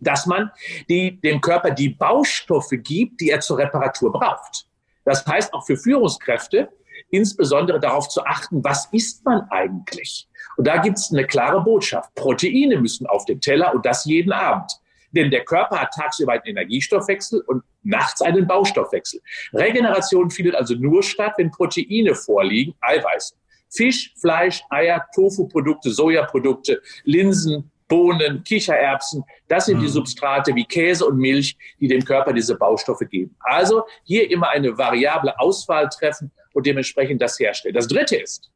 dass 0.01 0.27
man 0.27 0.51
die, 0.88 1.21
dem 1.21 1.40
Körper 1.40 1.71
die 1.71 1.90
Baustoffe 1.90 2.77
gibt, 2.83 3.21
die 3.21 3.31
er 3.31 3.40
zur 3.40 3.59
Reparatur 3.59 4.12
braucht. 4.12 4.66
Das 5.05 5.27
heißt 5.27 5.53
auch 5.55 5.64
für 5.66 5.77
Führungskräfte, 5.77 6.69
insbesondere 7.11 7.81
darauf 7.81 8.09
zu 8.09 8.25
achten, 8.25 8.62
was 8.64 8.87
isst 8.93 9.25
man 9.25 9.47
eigentlich? 9.51 10.29
Und 10.57 10.66
da 10.66 10.79
gibt 10.79 10.99
es 10.99 11.11
eine 11.12 11.27
klare 11.27 11.62
Botschaft. 11.62 12.14
Proteine 12.14 12.79
müssen 12.79 13.07
auf 13.07 13.25
den 13.25 13.40
Teller 13.40 13.75
und 13.75 13.85
das 13.87 14.05
jeden 14.05 14.33
Abend. 14.33 14.73
Denn 15.12 15.31
der 15.31 15.44
Körper 15.44 15.81
hat 15.81 15.92
tagsüber 15.94 16.33
einen 16.33 16.44
Energiestoffwechsel 16.44 17.42
und 17.46 17.62
nachts 17.83 18.23
einen 18.23 18.46
Baustoffwechsel. 18.46 19.20
Regeneration 19.53 20.31
findet 20.31 20.55
also 20.55 20.75
nur 20.75 21.03
statt, 21.03 21.35
wenn 21.37 21.51
Proteine 21.51 22.14
vorliegen, 22.14 22.75
Eiweiße. 22.81 23.35
Fisch, 23.73 24.12
Fleisch, 24.20 24.62
Eier, 24.70 25.07
Tofu-Produkte, 25.14 25.90
Sojaprodukte, 25.90 26.83
Linsen, 27.05 27.70
Bohnen, 27.90 28.44
Kichererbsen, 28.44 29.25
das 29.49 29.66
sind 29.66 29.81
die 29.81 29.87
mhm. 29.87 29.90
Substrate 29.90 30.55
wie 30.55 30.64
Käse 30.64 31.05
und 31.05 31.18
Milch, 31.18 31.57
die 31.81 31.88
dem 31.88 32.05
Körper 32.05 32.33
diese 32.33 32.57
Baustoffe 32.57 33.07
geben. 33.11 33.37
Also 33.40 33.83
hier 34.05 34.31
immer 34.31 34.49
eine 34.51 34.79
variable 34.79 35.38
Auswahl 35.38 35.88
treffen 35.88 36.31
und 36.55 36.66
dementsprechend 36.66 37.20
das 37.20 37.38
herstellen. 37.38 37.75
Das 37.75 37.88
dritte 37.88 38.16
ist, 38.16 38.51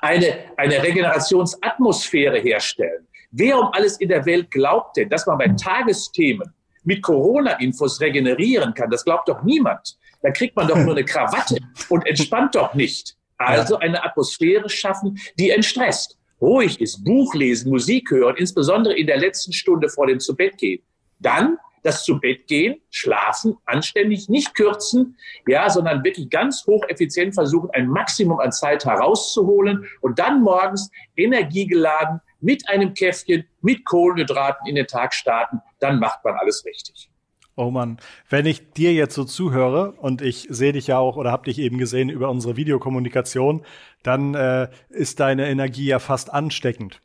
eine, 0.00 0.38
eine 0.56 0.82
Regenerationsatmosphäre 0.82 2.38
herstellen. 2.38 3.06
Wer 3.38 3.58
um 3.58 3.68
alles 3.72 3.98
in 3.98 4.08
der 4.08 4.24
Welt 4.24 4.50
glaubt 4.50 4.96
denn, 4.96 5.10
dass 5.10 5.26
man 5.26 5.36
bei 5.36 5.48
Tagesthemen 5.48 6.54
mit 6.84 7.02
Corona-Infos 7.02 8.00
regenerieren 8.00 8.72
kann? 8.72 8.88
Das 8.88 9.04
glaubt 9.04 9.28
doch 9.28 9.42
niemand. 9.42 9.98
Da 10.22 10.30
kriegt 10.30 10.56
man 10.56 10.66
doch 10.66 10.78
nur 10.78 10.92
eine 10.92 11.04
Krawatte 11.04 11.58
und 11.90 12.06
entspannt 12.06 12.54
doch 12.54 12.72
nicht. 12.72 13.14
Also 13.36 13.76
eine 13.76 14.02
Atmosphäre 14.02 14.70
schaffen, 14.70 15.18
die 15.38 15.50
entstresst. 15.50 16.16
Ruhig 16.40 16.80
ist, 16.80 17.04
Buch 17.04 17.34
lesen, 17.34 17.70
Musik 17.70 18.10
hören, 18.10 18.36
insbesondere 18.36 18.96
in 18.96 19.06
der 19.06 19.18
letzten 19.18 19.52
Stunde 19.52 19.90
vor 19.90 20.06
dem 20.06 20.18
Zubettgehen. 20.18 20.82
Dann 21.18 21.58
das 21.82 22.04
zu 22.04 22.18
Bett 22.18 22.48
gehen, 22.48 22.80
schlafen, 22.90 23.58
anständig, 23.64 24.28
nicht 24.28 24.54
kürzen, 24.54 25.16
ja, 25.46 25.70
sondern 25.70 26.02
wirklich 26.02 26.28
ganz 26.30 26.66
hocheffizient 26.66 27.34
versuchen, 27.34 27.70
ein 27.74 27.86
Maximum 27.86 28.40
an 28.40 28.50
Zeit 28.50 28.84
herauszuholen 28.84 29.86
und 30.00 30.18
dann 30.18 30.42
morgens 30.42 30.90
energiegeladen 31.16 32.20
mit 32.46 32.68
einem 32.68 32.94
Käffchen, 32.94 33.44
mit 33.60 33.84
Kohlenhydraten 33.84 34.68
in 34.68 34.76
den 34.76 34.86
Tag 34.86 35.14
starten, 35.14 35.60
dann 35.80 35.98
macht 35.98 36.24
man 36.24 36.36
alles 36.36 36.64
richtig. 36.64 37.10
Oh 37.56 37.72
Mann, 37.72 37.96
wenn 38.28 38.46
ich 38.46 38.70
dir 38.70 38.92
jetzt 38.92 39.14
so 39.14 39.24
zuhöre 39.24 39.92
und 39.92 40.22
ich 40.22 40.46
sehe 40.48 40.72
dich 40.72 40.86
ja 40.86 40.98
auch 40.98 41.16
oder 41.16 41.32
habe 41.32 41.46
dich 41.46 41.58
eben 41.58 41.76
gesehen 41.76 42.08
über 42.08 42.30
unsere 42.30 42.56
Videokommunikation, 42.56 43.64
dann 44.04 44.34
äh, 44.34 44.68
ist 44.90 45.18
deine 45.18 45.48
Energie 45.48 45.86
ja 45.86 45.98
fast 45.98 46.32
ansteckend. 46.32 47.02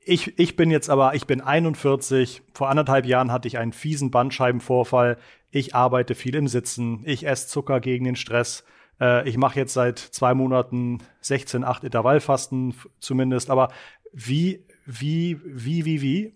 Ich, 0.00 0.38
ich 0.38 0.54
bin 0.54 0.70
jetzt 0.70 0.90
aber, 0.90 1.14
ich 1.14 1.26
bin 1.26 1.40
41. 1.40 2.42
Vor 2.52 2.68
anderthalb 2.68 3.06
Jahren 3.06 3.32
hatte 3.32 3.48
ich 3.48 3.56
einen 3.56 3.72
fiesen 3.72 4.10
Bandscheibenvorfall. 4.10 5.16
Ich 5.50 5.74
arbeite 5.74 6.14
viel 6.14 6.34
im 6.34 6.48
Sitzen. 6.48 7.02
Ich 7.06 7.26
esse 7.26 7.48
Zucker 7.48 7.80
gegen 7.80 8.04
den 8.04 8.16
Stress. 8.16 8.64
Äh, 9.00 9.28
ich 9.28 9.36
mache 9.36 9.58
jetzt 9.58 9.74
seit 9.74 9.98
zwei 9.98 10.34
Monaten 10.34 10.98
16, 11.20 11.64
8 11.64 11.84
Intervallfasten 11.84 12.74
zumindest. 13.00 13.50
Aber 13.50 13.70
wie, 14.12 14.64
wie, 14.86 15.38
wie, 15.44 15.84
wie, 15.84 16.02
wie 16.02 16.34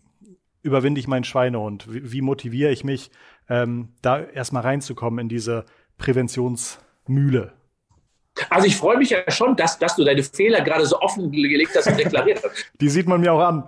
überwinde 0.63 1.01
ich 1.01 1.09
meinen 1.09 1.25
Schweinehund? 1.25 1.93
Wie, 1.93 2.13
wie 2.13 2.21
motiviere 2.21 2.71
ich 2.71 2.85
mich, 2.85 3.11
ähm, 3.49 3.89
da 4.03 4.21
erstmal 4.21 4.63
reinzukommen 4.63 5.19
in 5.21 5.29
diese 5.29 5.65
Präventionsmühle? 5.99 7.53
Also 8.49 8.67
ich 8.67 8.77
freue 8.77 8.97
mich 8.97 9.11
ja 9.11 9.19
schon, 9.31 9.57
dass, 9.57 9.79
dass 9.79 9.97
du 9.97 10.05
deine 10.05 10.23
Fehler 10.23 10.63
gerade 10.63 10.87
so 10.87 10.99
offen 11.01 11.31
gelegt 11.31 11.73
hast 11.77 11.87
und 11.89 11.99
deklariert 11.99 12.43
hast. 12.43 12.73
Die 12.81 12.89
sieht 12.89 13.07
man 13.07 13.21
mir 13.21 13.33
auch 13.33 13.41
an. 13.41 13.65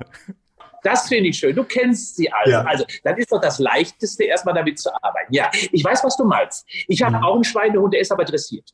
Das 0.82 1.08
finde 1.08 1.30
ich 1.30 1.38
schön. 1.38 1.54
Du 1.54 1.64
kennst 1.64 2.16
sie 2.16 2.30
alle. 2.32 2.50
Ja. 2.52 2.60
Also, 2.62 2.84
dann 3.04 3.16
ist 3.16 3.32
doch 3.32 3.40
das 3.40 3.58
Leichteste, 3.58 4.24
erstmal 4.24 4.54
damit 4.54 4.78
zu 4.78 4.90
arbeiten. 5.02 5.32
Ja, 5.34 5.50
ich 5.72 5.82
weiß, 5.82 6.04
was 6.04 6.16
du 6.16 6.24
meinst. 6.24 6.66
Ich 6.88 7.02
habe 7.02 7.16
Mhm. 7.16 7.24
auch 7.24 7.34
einen 7.34 7.44
Schweinehund, 7.44 7.94
der 7.94 8.00
ist 8.00 8.12
aber 8.12 8.24
dressiert. 8.24 8.70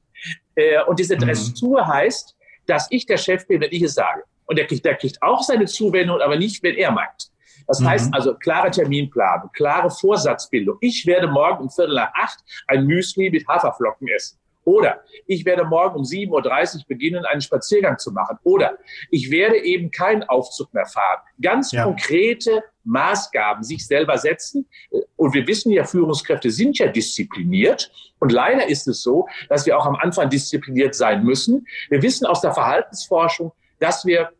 Äh, 0.56 0.82
und 0.84 0.98
diese 0.98 1.14
Mhm. 1.16 1.20
Dressur 1.20 1.86
heißt, 1.86 2.36
dass 2.66 2.86
ich 2.90 3.06
der 3.06 3.16
Chef 3.16 3.46
bin, 3.46 3.60
wenn 3.60 3.70
ich 3.72 3.82
es 3.82 3.94
sage. 3.94 4.22
Und 4.50 4.56
der 4.58 4.66
kriegt, 4.66 4.84
der 4.84 4.96
kriegt 4.96 5.22
auch 5.22 5.42
seine 5.42 5.66
Zuwendung, 5.66 6.20
aber 6.20 6.36
nicht, 6.36 6.60
wenn 6.64 6.74
er 6.74 6.90
meint. 6.90 7.30
Das 7.68 7.78
Mhm. 7.78 7.88
heißt 7.88 8.14
also 8.14 8.34
klare 8.34 8.72
Terminplanung, 8.72 9.50
klare 9.52 9.90
Vorsatzbildung. 9.90 10.76
Ich 10.80 11.06
werde 11.06 11.28
morgen 11.28 11.62
um 11.62 11.70
Viertel 11.70 11.94
nach 11.94 12.10
acht 12.14 12.40
ein 12.66 12.84
Müsli 12.84 13.30
mit 13.30 13.46
Haferflocken 13.46 14.08
essen. 14.08 14.38
Oder 14.64 15.02
ich 15.26 15.44
werde 15.44 15.64
morgen 15.64 15.96
um 16.00 16.02
7.30 16.04 16.78
Uhr 16.80 16.84
beginnen, 16.88 17.24
einen 17.26 17.40
Spaziergang 17.40 17.96
zu 17.98 18.10
machen. 18.10 18.38
Oder 18.42 18.76
ich 19.10 19.30
werde 19.30 19.56
eben 19.62 19.90
keinen 19.92 20.24
Aufzug 20.24 20.74
mehr 20.74 20.84
fahren. 20.86 21.20
Ganz 21.40 21.70
Ja. 21.70 21.84
konkrete 21.84 22.62
Maßgaben 22.84 23.62
sich 23.62 23.86
selber 23.86 24.18
setzen. 24.18 24.66
Und 25.16 25.32
wir 25.32 25.46
wissen 25.46 25.70
ja, 25.70 25.84
Führungskräfte 25.84 26.50
sind 26.50 26.76
ja 26.78 26.88
diszipliniert. 26.88 27.90
Und 28.18 28.32
leider 28.32 28.68
ist 28.68 28.88
es 28.88 29.02
so, 29.02 29.28
dass 29.48 29.64
wir 29.64 29.78
auch 29.78 29.86
am 29.86 29.94
Anfang 29.96 30.28
diszipliniert 30.28 30.94
sein 30.96 31.22
müssen. 31.24 31.66
Wir 31.88 32.02
wissen 32.02 32.26
aus 32.26 32.40
der 32.40 32.52
Verhaltensforschung, 32.52 33.52
dass 33.78 34.04
wir 34.04 34.30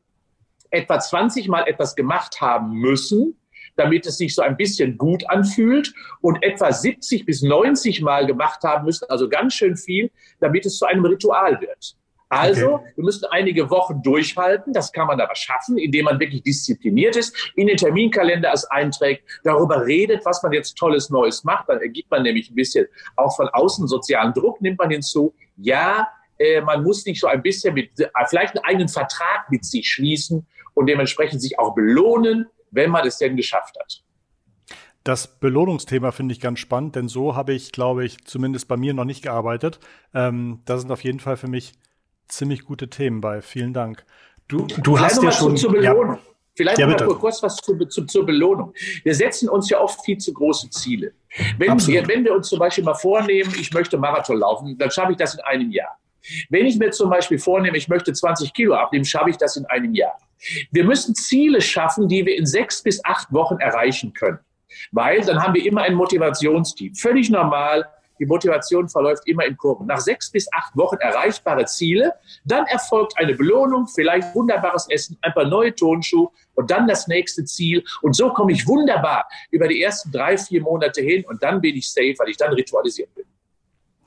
etwa 0.71 0.99
20 0.99 1.49
Mal 1.49 1.67
etwas 1.67 1.95
gemacht 1.95 2.41
haben 2.41 2.73
müssen, 2.73 3.37
damit 3.77 4.07
es 4.07 4.19
sich 4.19 4.35
so 4.35 4.43
ein 4.43 4.57
bisschen 4.57 4.99
gut 4.99 5.29
anfühlt 5.29 5.93
und 6.21 6.43
etwa 6.43 6.73
70 6.73 7.25
bis 7.25 7.43
90 7.43 8.03
Mal 8.03 8.27
gemacht 8.27 8.63
haben 8.63 8.85
müssen, 8.85 9.07
also 9.09 9.29
ganz 9.29 9.55
schön 9.55 9.77
viel, 9.77 10.11
damit 10.41 10.67
es 10.67 10.79
zu 10.79 10.87
einem 10.87 11.05
Ritual 11.05 11.61
wird. 11.61 11.97
Also, 12.33 12.75
Okay. 12.75 12.93
wir 12.95 13.05
müssen 13.05 13.25
einige 13.33 13.71
Wochen 13.71 14.03
durchhalten. 14.03 14.73
Das 14.73 14.93
kann 14.93 15.09
man 15.09 15.21
aber 15.21 15.35
schaffen, 15.35 15.79
indem 15.79 16.05
man 16.05 16.21
wirklich 16.21 16.45
diszipliniert 16.45 17.17
ist, 17.17 17.53
in 17.57 17.67
den 17.67 17.77
Terminkalender 17.77 18.53
es 18.53 18.65
einträgt, 18.67 19.25
darüber 19.43 19.85
redet, 19.85 20.25
was 20.25 20.41
man 20.45 20.53
jetzt 20.53 20.77
Tolles 20.77 21.11
Neues 21.11 21.43
macht. 21.43 21.69
Dann 21.69 21.81
ergibt 21.81 22.09
man 22.09 22.23
nämlich 22.23 22.49
ein 22.49 22.55
bisschen 22.55 22.87
auch 23.17 23.35
von 23.35 23.49
außen 23.49 23.89
sozialen 23.89 24.33
Druck, 24.33 24.61
nimmt 24.61 24.79
man 24.79 24.91
hinzu. 24.91 25.35
Ja, 25.57 26.07
äh, 26.39 26.61
man 26.61 26.85
muss 26.85 27.03
sich 27.03 27.19
so 27.19 27.27
ein 27.27 27.43
bisschen 27.43 27.75
mit, 27.75 27.99
äh, 27.99 28.07
vielleicht 28.29 28.57
einen 28.57 28.65
eigenen 28.65 28.89
Vertrag 28.89 29.51
mit 29.51 29.65
sich 29.65 29.89
schließen 29.89 30.47
und 30.81 30.87
dementsprechend 30.87 31.43
sich 31.43 31.59
auch 31.59 31.75
belohnen, 31.75 32.47
wenn 32.71 32.90
man 32.90 33.07
es 33.07 33.19
denn 33.19 33.37
geschafft 33.37 33.77
hat. 33.79 34.03
Das 35.05 35.38
Belohnungsthema 35.38 36.11
finde 36.11 36.33
ich 36.33 36.40
ganz 36.40 36.59
spannend, 36.59 36.97
denn 36.97 37.09
so 37.09 37.37
habe 37.37 37.53
ich, 37.53 37.73
glaube 37.73 38.05
ich, 38.05 38.25
zumindest 38.25 38.66
bei 38.66 38.79
mir 38.79 38.95
noch 38.95 39.05
nicht 39.05 39.23
gearbeitet. 39.23 39.79
Ähm, 40.14 40.61
da 40.64 40.79
sind 40.79 40.90
auf 40.90 41.05
jeden 41.05 41.21
Fall 41.21 41.37
für 41.37 41.49
mich 41.49 41.75
ziemlich 42.29 42.64
gute 42.64 42.88
Themen 42.88 43.21
bei. 43.21 43.43
Vielen 43.43 43.75
Dank. 43.75 44.07
Du, 44.49 44.66
du 44.66 44.97
Vielleicht 44.97 45.16
hast 45.16 45.23
ja 45.23 45.33
schon. 45.33 45.57
Zu, 45.57 45.69
zur 45.69 45.73
Belohnung. 45.73 46.19
Vielleicht 46.55 46.79
Ja, 46.79 46.87
noch 46.87 47.19
kurz 47.19 47.43
was 47.43 47.57
zu, 47.57 47.77
zu, 47.87 48.07
zur 48.07 48.25
Belohnung. 48.25 48.73
Wir 49.05 49.14
setzen 49.14 49.51
uns 49.51 49.69
ja 49.69 49.81
oft 49.81 50.03
viel 50.05 50.16
zu 50.16 50.33
große 50.33 50.71
Ziele. 50.71 51.12
Wenn 51.59 51.71
Absolut. 51.71 52.09
wir, 52.09 52.09
wenn 52.09 52.25
wir 52.25 52.35
uns 52.35 52.49
zum 52.49 52.59
Beispiel 52.59 52.85
mal 52.85 52.95
vornehmen, 52.95 53.55
ich 53.59 53.71
möchte 53.73 53.99
Marathon 53.99 54.38
laufen, 54.38 54.79
dann 54.79 54.90
schaffe 54.90 55.12
ich 55.12 55.19
das 55.19 55.35
in 55.35 55.40
einem 55.40 55.71
Jahr. 55.71 55.99
Wenn 56.49 56.64
ich 56.64 56.79
mir 56.79 56.90
zum 56.90 57.11
Beispiel 57.11 57.38
vornehme, 57.38 57.77
ich 57.77 57.88
möchte 57.88 58.12
20 58.12 58.53
Kilo 58.53 58.75
abnehmen, 58.75 59.05
schaffe 59.05 59.31
ich 59.31 59.37
das 59.37 59.57
in 59.57 59.66
einem 59.66 59.95
Jahr. 59.95 60.19
Wir 60.70 60.85
müssen 60.85 61.14
Ziele 61.14 61.61
schaffen, 61.61 62.09
die 62.09 62.24
wir 62.24 62.37
in 62.37 62.46
sechs 62.46 62.83
bis 62.83 63.05
acht 63.05 63.33
Wochen 63.33 63.59
erreichen 63.59 64.12
können. 64.12 64.38
Weil 64.92 65.20
dann 65.22 65.42
haben 65.42 65.55
wir 65.55 65.64
immer 65.64 65.83
ein 65.83 65.94
Motivationsteam. 65.94 66.94
Völlig 66.94 67.31
normal. 67.31 67.85
Die 68.18 68.26
Motivation 68.26 68.88
verläuft 68.88 69.26
immer 69.26 69.46
in 69.46 69.57
Kurven. 69.57 69.87
Nach 69.87 69.98
sechs 69.98 70.31
bis 70.31 70.46
acht 70.53 70.76
Wochen 70.76 70.96
erreichbare 70.96 71.64
Ziele, 71.64 72.12
dann 72.44 72.66
erfolgt 72.66 73.18
eine 73.18 73.35
Belohnung, 73.35 73.87
vielleicht 73.87 74.35
wunderbares 74.35 74.87
Essen, 74.90 75.16
ein 75.22 75.33
paar 75.33 75.46
neue 75.46 75.74
Tonschuhe 75.74 76.29
und 76.55 76.70
dann 76.70 76.87
das 76.87 77.09
nächste 77.09 77.44
Ziel. 77.44 77.83
Und 78.03 78.14
so 78.14 78.31
komme 78.31 78.53
ich 78.53 78.66
wunderbar 78.66 79.26
über 79.50 79.68
die 79.68 79.83
ersten 79.83 80.12
drei, 80.12 80.37
vier 80.37 80.61
Monate 80.61 81.00
hin 81.00 81.24
und 81.26 81.42
dann 81.42 81.62
bin 81.62 81.76
ich 81.76 81.90
safe, 81.90 82.14
weil 82.18 82.29
ich 82.29 82.37
dann 82.37 82.53
ritualisiert 82.53 83.12
bin. 83.14 83.24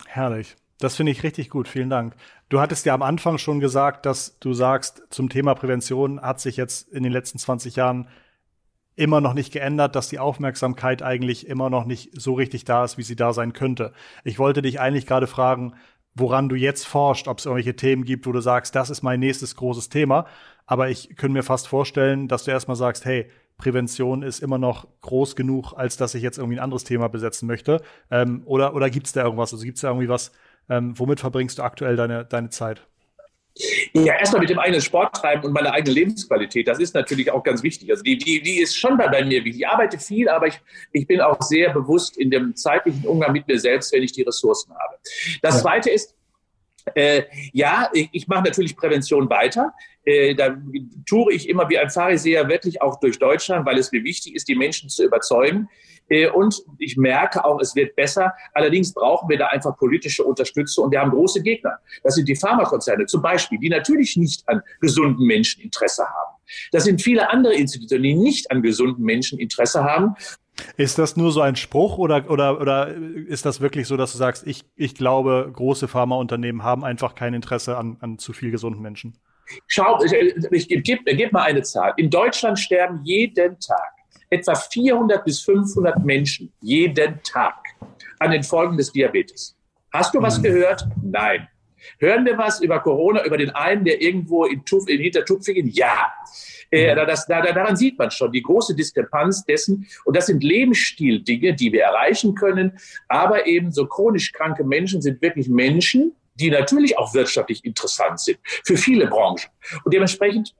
Herrlich. 0.05 0.55
Das 0.83 0.97
finde 0.97 1.13
ich 1.13 1.23
richtig 1.23 1.49
gut. 1.49 1.69
Vielen 1.69 1.89
Dank. 1.89 2.13
Du 2.49 2.59
hattest 2.59 2.85
ja 2.85 2.93
am 2.93 3.03
Anfang 3.03 3.37
schon 3.37 3.61
gesagt, 3.61 4.05
dass 4.05 4.37
du 4.39 4.53
sagst, 4.53 5.03
zum 5.09 5.29
Thema 5.29 5.55
Prävention 5.55 6.21
hat 6.21 6.41
sich 6.41 6.57
jetzt 6.57 6.89
in 6.89 7.03
den 7.03 7.13
letzten 7.13 7.39
20 7.39 7.77
Jahren 7.77 8.09
immer 8.95 9.21
noch 9.21 9.33
nicht 9.33 9.53
geändert, 9.53 9.95
dass 9.95 10.09
die 10.09 10.19
Aufmerksamkeit 10.19 11.01
eigentlich 11.01 11.47
immer 11.47 11.69
noch 11.69 11.85
nicht 11.85 12.09
so 12.19 12.33
richtig 12.33 12.65
da 12.65 12.83
ist, 12.83 12.97
wie 12.97 13.03
sie 13.03 13.15
da 13.15 13.31
sein 13.31 13.53
könnte. 13.53 13.93
Ich 14.25 14.39
wollte 14.39 14.61
dich 14.61 14.81
eigentlich 14.81 15.07
gerade 15.07 15.25
fragen, 15.25 15.73
woran 16.15 16.49
du 16.49 16.55
jetzt 16.55 16.85
forscht, 16.85 17.29
ob 17.29 17.39
es 17.39 17.45
irgendwelche 17.45 17.77
Themen 17.77 18.03
gibt, 18.03 18.27
wo 18.27 18.33
du 18.33 18.41
sagst, 18.41 18.75
das 18.75 18.89
ist 18.89 19.03
mein 19.03 19.21
nächstes 19.21 19.55
großes 19.55 19.87
Thema. 19.87 20.25
Aber 20.65 20.89
ich 20.89 21.15
könnte 21.15 21.33
mir 21.33 21.43
fast 21.43 21.69
vorstellen, 21.69 22.27
dass 22.27 22.43
du 22.43 22.51
erstmal 22.51 22.77
sagst, 22.77 23.05
hey, 23.05 23.29
Prävention 23.57 24.21
ist 24.21 24.41
immer 24.41 24.57
noch 24.57 24.87
groß 24.99 25.37
genug, 25.37 25.73
als 25.73 25.95
dass 25.95 26.13
ich 26.13 26.23
jetzt 26.23 26.39
irgendwie 26.39 26.57
ein 26.57 26.63
anderes 26.63 26.83
Thema 26.83 27.07
besetzen 27.07 27.47
möchte. 27.47 27.81
Ähm, 28.11 28.41
oder 28.45 28.75
oder 28.75 28.89
gibt 28.89 29.07
es 29.07 29.13
da 29.13 29.23
irgendwas? 29.23 29.53
Also 29.53 29.63
gibt 29.63 29.77
es 29.77 29.81
da 29.81 29.87
irgendwie 29.87 30.09
was, 30.09 30.31
ähm, 30.69 30.97
womit 30.97 31.19
verbringst 31.19 31.57
du 31.57 31.63
aktuell 31.63 31.95
deine, 31.95 32.25
deine 32.25 32.49
Zeit? 32.49 32.87
Ja, 33.93 34.15
erstmal 34.15 34.41
mit 34.41 34.49
dem 34.49 34.57
eigenen 34.57 34.81
Sport 34.81 35.15
treiben 35.15 35.43
und 35.43 35.53
meine 35.53 35.71
eigene 35.71 35.93
Lebensqualität. 35.93 36.67
Das 36.67 36.79
ist 36.79 36.95
natürlich 36.95 37.29
auch 37.31 37.43
ganz 37.43 37.61
wichtig. 37.61 37.91
Also 37.91 38.01
die, 38.01 38.17
die, 38.17 38.41
die 38.41 38.59
ist 38.59 38.75
schon 38.75 38.97
bei, 38.97 39.07
bei 39.07 39.23
mir 39.23 39.43
wichtig. 39.45 39.61
Ich 39.61 39.67
arbeite 39.67 39.99
viel, 39.99 40.27
aber 40.27 40.47
ich, 40.47 40.59
ich 40.91 41.05
bin 41.05 41.21
auch 41.21 41.39
sehr 41.41 41.71
bewusst 41.71 42.17
in 42.17 42.31
dem 42.31 42.55
zeitlichen 42.55 43.05
Umgang 43.05 43.31
mit 43.31 43.47
mir 43.47 43.59
selbst, 43.59 43.93
wenn 43.93 44.01
ich 44.01 44.11
die 44.11 44.23
Ressourcen 44.23 44.73
habe. 44.73 44.97
Das 45.43 45.55
Ja. 45.55 45.61
zweite 45.61 45.91
ist, 45.91 46.15
äh, 46.95 47.23
ja, 47.53 47.89
ich, 47.93 48.09
ich 48.11 48.27
mache 48.27 48.43
natürlich 48.43 48.75
Prävention 48.75 49.29
weiter. 49.29 49.71
Äh, 50.03 50.33
da 50.33 50.57
toure 51.07 51.31
ich 51.31 51.47
immer 51.47 51.69
wie 51.69 51.77
ein 51.77 51.91
Pharisäer 51.91 52.49
wirklich 52.49 52.81
auch 52.81 52.99
durch 52.99 53.19
Deutschland, 53.19 53.65
weil 53.67 53.77
es 53.77 53.91
mir 53.91 54.03
wichtig 54.03 54.35
ist, 54.35 54.47
die 54.47 54.55
Menschen 54.55 54.89
zu 54.89 55.05
überzeugen. 55.05 55.69
Äh, 56.09 56.29
und 56.29 56.61
ich 56.79 56.97
merke 56.97 57.43
auch, 57.43 57.59
es 57.59 57.75
wird 57.75 57.95
besser. 57.95 58.33
Allerdings 58.53 58.93
brauchen 58.93 59.29
wir 59.29 59.37
da 59.37 59.47
einfach 59.47 59.77
politische 59.77 60.23
Unterstützung 60.23 60.85
und 60.85 60.91
wir 60.91 60.99
haben 60.99 61.11
große 61.11 61.41
Gegner. 61.41 61.77
Das 62.03 62.15
sind 62.15 62.27
die 62.27 62.35
Pharmakonzerne 62.35 63.05
zum 63.05 63.21
Beispiel, 63.21 63.59
die 63.59 63.69
natürlich 63.69 64.17
nicht 64.17 64.47
an 64.47 64.61
gesunden 64.81 65.25
Menschen 65.25 65.61
Interesse 65.63 66.03
haben. 66.03 66.35
Das 66.71 66.83
sind 66.83 67.01
viele 67.01 67.29
andere 67.29 67.53
Institutionen, 67.53 68.03
die 68.03 68.15
nicht 68.15 68.51
an 68.51 68.61
gesunden 68.61 69.03
Menschen 69.03 69.39
Interesse 69.39 69.83
haben. 69.83 70.15
Ist 70.77 70.99
das 70.99 71.17
nur 71.17 71.31
so 71.31 71.41
ein 71.41 71.55
Spruch 71.55 71.97
oder, 71.97 72.29
oder, 72.29 72.61
oder 72.61 72.93
ist 72.93 73.45
das 73.45 73.59
wirklich 73.59 73.87
so, 73.87 73.97
dass 73.97 74.11
du 74.11 74.17
sagst, 74.19 74.45
ich, 74.45 74.63
ich 74.75 74.93
glaube, 74.93 75.49
große 75.51 75.87
Pharmaunternehmen 75.87 76.63
haben 76.63 76.83
einfach 76.83 77.15
kein 77.15 77.33
Interesse 77.33 77.75
an, 77.77 77.97
an 78.01 78.19
zu 78.19 78.33
viel 78.33 78.51
gesunden 78.51 78.81
Menschen? 78.81 79.17
Schau, 79.67 80.01
ich, 80.03 80.13
ich 80.13 80.67
gebe 80.67 80.81
geb, 80.81 81.05
geb 81.05 81.33
mal 81.33 81.43
eine 81.43 81.63
Zahl. 81.63 81.93
In 81.97 82.09
Deutschland 82.09 82.59
sterben 82.59 83.01
jeden 83.03 83.59
Tag 83.59 83.93
etwa 84.29 84.55
400 84.55 85.23
bis 85.25 85.41
500 85.41 86.03
Menschen 86.03 86.51
jeden 86.61 87.21
Tag 87.23 87.55
an 88.19 88.31
den 88.31 88.43
Folgen 88.43 88.77
des 88.77 88.91
Diabetes. 88.91 89.55
Hast 89.91 90.13
du 90.13 90.21
was 90.21 90.39
Mhm. 90.39 90.43
gehört? 90.43 90.87
Nein. 91.01 91.47
Hören 91.99 92.25
wir 92.25 92.37
was 92.37 92.61
über 92.61 92.79
Corona, 92.79 93.25
über 93.25 93.37
den 93.37 93.49
einen, 93.51 93.83
der 93.83 94.01
irgendwo 94.01 94.45
in, 94.45 94.63
Tuf, 94.65 94.87
in 94.87 95.01
Hintertupfingen? 95.01 95.67
Ja. 95.67 96.13
Äh, 96.71 96.95
das, 97.05 97.27
da, 97.27 97.41
daran 97.41 97.75
sieht 97.75 97.99
man 97.99 98.09
schon 98.09 98.31
die 98.31 98.41
große 98.41 98.73
Diskrepanz 98.75 99.43
dessen. 99.45 99.85
Und 100.05 100.15
das 100.15 100.27
sind 100.27 100.43
Lebensstildinge, 100.43 101.53
die 101.53 101.71
wir 101.71 101.83
erreichen 101.83 102.35
können. 102.35 102.79
Aber 103.09 103.45
eben 103.45 103.71
so 103.71 103.85
chronisch 103.85 104.31
kranke 104.31 104.63
Menschen 104.63 105.01
sind 105.01 105.21
wirklich 105.21 105.49
Menschen, 105.49 106.15
die 106.35 106.49
natürlich 106.49 106.97
auch 106.97 107.13
wirtschaftlich 107.13 107.63
interessant 107.63 108.19
sind 108.19 108.39
für 108.63 108.77
viele 108.77 109.07
Branchen. 109.07 109.49
Und 109.83 109.93
dementsprechend 109.93 110.55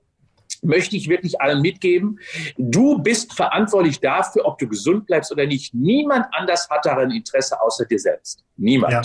möchte 0.63 0.95
ich 0.95 1.09
wirklich 1.09 1.39
allen 1.41 1.61
mitgeben, 1.61 2.19
du 2.57 2.99
bist 2.99 3.33
verantwortlich 3.33 3.99
dafür, 3.99 4.45
ob 4.45 4.57
du 4.57 4.67
gesund 4.67 5.05
bleibst 5.05 5.31
oder 5.31 5.45
nicht. 5.45 5.73
Niemand 5.73 6.25
anders 6.31 6.69
hat 6.69 6.85
daran 6.85 7.11
Interesse 7.11 7.59
außer 7.61 7.85
dir 7.85 7.99
selbst. 7.99 8.43
Niemand. 8.55 8.93
Ja. 8.93 9.01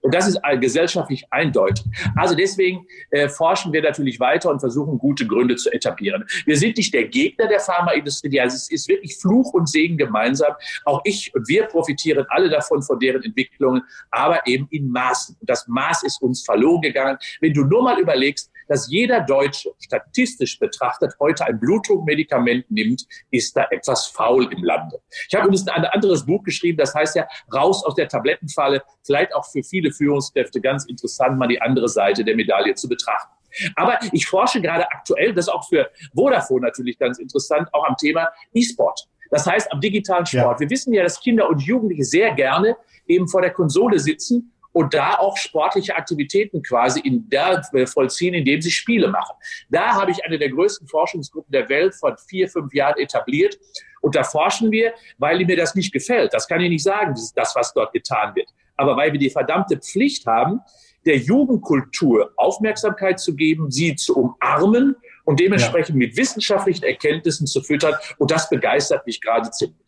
Und 0.00 0.14
das 0.14 0.26
ist 0.26 0.40
gesellschaftlich 0.60 1.26
eindeutig. 1.30 1.84
Also 2.16 2.34
deswegen 2.34 2.86
äh, 3.10 3.28
forschen 3.28 3.72
wir 3.72 3.82
natürlich 3.82 4.18
weiter 4.18 4.50
und 4.50 4.60
versuchen, 4.60 4.98
gute 4.98 5.26
Gründe 5.26 5.56
zu 5.56 5.70
etablieren. 5.70 6.24
Wir 6.46 6.56
sind 6.56 6.76
nicht 6.78 6.94
der 6.94 7.04
Gegner 7.08 7.46
der 7.46 7.60
Pharmaindustrie. 7.60 8.34
Ja, 8.34 8.44
es 8.44 8.70
ist 8.70 8.88
wirklich 8.88 9.16
Fluch 9.16 9.52
und 9.52 9.68
Segen 9.68 9.98
gemeinsam. 9.98 10.54
Auch 10.84 11.02
ich 11.04 11.34
und 11.34 11.46
wir 11.48 11.64
profitieren 11.64 12.24
alle 12.30 12.48
davon, 12.48 12.82
von 12.82 12.98
deren 12.98 13.22
Entwicklungen, 13.22 13.82
aber 14.10 14.46
eben 14.46 14.66
in 14.70 14.90
Maßen. 14.90 15.36
Und 15.40 15.48
das 15.48 15.68
Maß 15.68 16.04
ist 16.04 16.22
uns 16.22 16.42
verloren 16.42 16.80
gegangen. 16.80 17.18
Wenn 17.40 17.52
du 17.52 17.64
nur 17.64 17.82
mal 17.82 18.00
überlegst, 18.00 18.50
dass 18.68 18.90
jeder 18.90 19.20
Deutsche 19.20 19.70
statistisch 19.78 20.58
betrachtet 20.58 21.14
heute 21.20 21.44
ein 21.46 21.58
Blutdruckmedikament 21.58 22.70
nimmt, 22.70 23.06
ist 23.30 23.56
da 23.56 23.66
etwas 23.70 24.06
faul 24.06 24.52
im 24.52 24.64
Lande. 24.64 25.00
Ich 25.28 25.34
habe 25.34 25.46
übrigens 25.46 25.68
ein 25.68 25.84
anderes 25.84 26.26
Buch 26.26 26.42
geschrieben, 26.42 26.78
das 26.78 26.94
heißt 26.94 27.16
ja 27.16 27.26
Raus 27.52 27.84
aus 27.84 27.94
der 27.94 28.08
Tablettenfalle. 28.08 28.82
Vielleicht 29.04 29.34
auch 29.34 29.46
für 29.46 29.62
viele 29.62 29.92
Führungskräfte 29.92 30.60
ganz 30.60 30.84
interessant, 30.86 31.38
mal 31.38 31.48
die 31.48 31.60
andere 31.60 31.88
Seite 31.88 32.24
der 32.24 32.36
Medaille 32.36 32.74
zu 32.74 32.88
betrachten. 32.88 33.32
Aber 33.74 33.98
ich 34.12 34.26
forsche 34.26 34.60
gerade 34.60 34.90
aktuell, 34.90 35.32
das 35.32 35.46
ist 35.46 35.52
auch 35.52 35.66
für 35.68 35.90
Vodafone 36.14 36.66
natürlich 36.66 36.98
ganz 36.98 37.18
interessant, 37.18 37.68
auch 37.72 37.84
am 37.84 37.96
Thema 37.96 38.28
E-Sport. 38.52 39.08
Das 39.30 39.46
heißt 39.46 39.72
am 39.72 39.80
digitalen 39.80 40.26
Sport. 40.26 40.56
Ja. 40.56 40.60
Wir 40.60 40.70
wissen 40.70 40.92
ja, 40.92 41.02
dass 41.02 41.20
Kinder 41.20 41.48
und 41.48 41.62
Jugendliche 41.62 42.04
sehr 42.04 42.34
gerne 42.34 42.76
eben 43.06 43.28
vor 43.28 43.40
der 43.40 43.50
Konsole 43.50 43.98
sitzen 43.98 44.52
und 44.76 44.92
da 44.92 45.14
auch 45.14 45.38
sportliche 45.38 45.96
Aktivitäten 45.96 46.62
quasi 46.62 47.00
in 47.00 47.30
der 47.30 47.66
äh, 47.72 47.86
vollziehen, 47.86 48.34
indem 48.34 48.60
sie 48.60 48.70
Spiele 48.70 49.08
machen. 49.08 49.34
Da 49.70 49.94
habe 49.94 50.10
ich 50.10 50.22
eine 50.22 50.38
der 50.38 50.50
größten 50.50 50.86
Forschungsgruppen 50.86 51.50
der 51.50 51.66
Welt 51.70 51.94
vor 51.94 52.14
vier, 52.28 52.46
fünf 52.46 52.74
Jahren 52.74 52.98
etabliert. 52.98 53.58
Und 54.02 54.14
da 54.14 54.22
forschen 54.22 54.70
wir, 54.70 54.92
weil 55.16 55.42
mir 55.46 55.56
das 55.56 55.74
nicht 55.74 55.94
gefällt. 55.94 56.34
Das 56.34 56.46
kann 56.46 56.60
ich 56.60 56.68
nicht 56.68 56.82
sagen, 56.82 57.14
das, 57.34 57.56
was 57.56 57.72
dort 57.72 57.94
getan 57.94 58.34
wird. 58.34 58.50
Aber 58.76 58.98
weil 58.98 59.12
wir 59.12 59.18
die 59.18 59.30
verdammte 59.30 59.78
Pflicht 59.78 60.26
haben, 60.26 60.60
der 61.06 61.16
Jugendkultur 61.16 62.32
Aufmerksamkeit 62.36 63.18
zu 63.18 63.34
geben, 63.34 63.70
sie 63.70 63.96
zu 63.96 64.14
umarmen 64.14 64.94
und 65.24 65.40
dementsprechend 65.40 65.94
ja. 65.94 66.06
mit 66.06 66.18
wissenschaftlichen 66.18 66.84
Erkenntnissen 66.84 67.46
zu 67.46 67.62
füttern. 67.62 67.94
Und 68.18 68.30
das 68.30 68.50
begeistert 68.50 69.06
mich 69.06 69.22
gerade 69.22 69.50
ziemlich. 69.52 69.86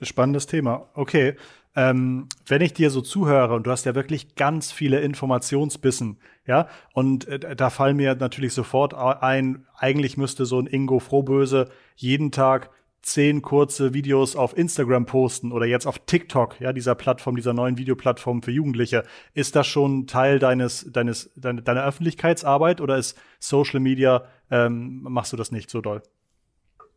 Spannendes 0.00 0.48
Thema. 0.48 0.88
Okay. 0.94 1.36
Ähm, 1.74 2.28
wenn 2.46 2.60
ich 2.60 2.74
dir 2.74 2.90
so 2.90 3.00
zuhöre 3.00 3.54
und 3.54 3.66
du 3.66 3.70
hast 3.70 3.86
ja 3.86 3.94
wirklich 3.94 4.34
ganz 4.34 4.72
viele 4.72 5.00
Informationsbissen, 5.00 6.18
ja, 6.46 6.68
und 6.92 7.26
äh, 7.28 7.56
da 7.56 7.70
fallen 7.70 7.96
mir 7.96 8.14
natürlich 8.14 8.52
sofort 8.52 8.94
ein, 8.94 9.66
eigentlich 9.76 10.16
müsste 10.16 10.44
so 10.44 10.58
ein 10.58 10.66
Ingo 10.66 10.98
Frohböse 10.98 11.70
jeden 11.96 12.30
Tag 12.30 12.70
zehn 13.02 13.42
kurze 13.42 13.94
Videos 13.94 14.36
auf 14.36 14.56
Instagram 14.56 15.06
posten 15.06 15.52
oder 15.52 15.66
jetzt 15.66 15.86
auf 15.86 15.98
TikTok, 15.98 16.60
ja, 16.60 16.72
dieser 16.72 16.94
Plattform, 16.94 17.36
dieser 17.36 17.52
neuen 17.52 17.76
Videoplattform 17.76 18.42
für 18.42 18.52
Jugendliche. 18.52 19.02
Ist 19.34 19.56
das 19.56 19.66
schon 19.66 20.06
Teil 20.06 20.38
deines, 20.38 20.90
deines, 20.90 21.32
deiner, 21.34 21.84
Öffentlichkeitsarbeit 21.84 22.80
oder 22.80 22.96
ist 22.96 23.18
Social 23.40 23.80
Media, 23.80 24.24
ähm, 24.50 25.02
machst 25.02 25.32
du 25.32 25.36
das 25.36 25.50
nicht 25.50 25.68
so 25.68 25.80
doll? 25.80 26.02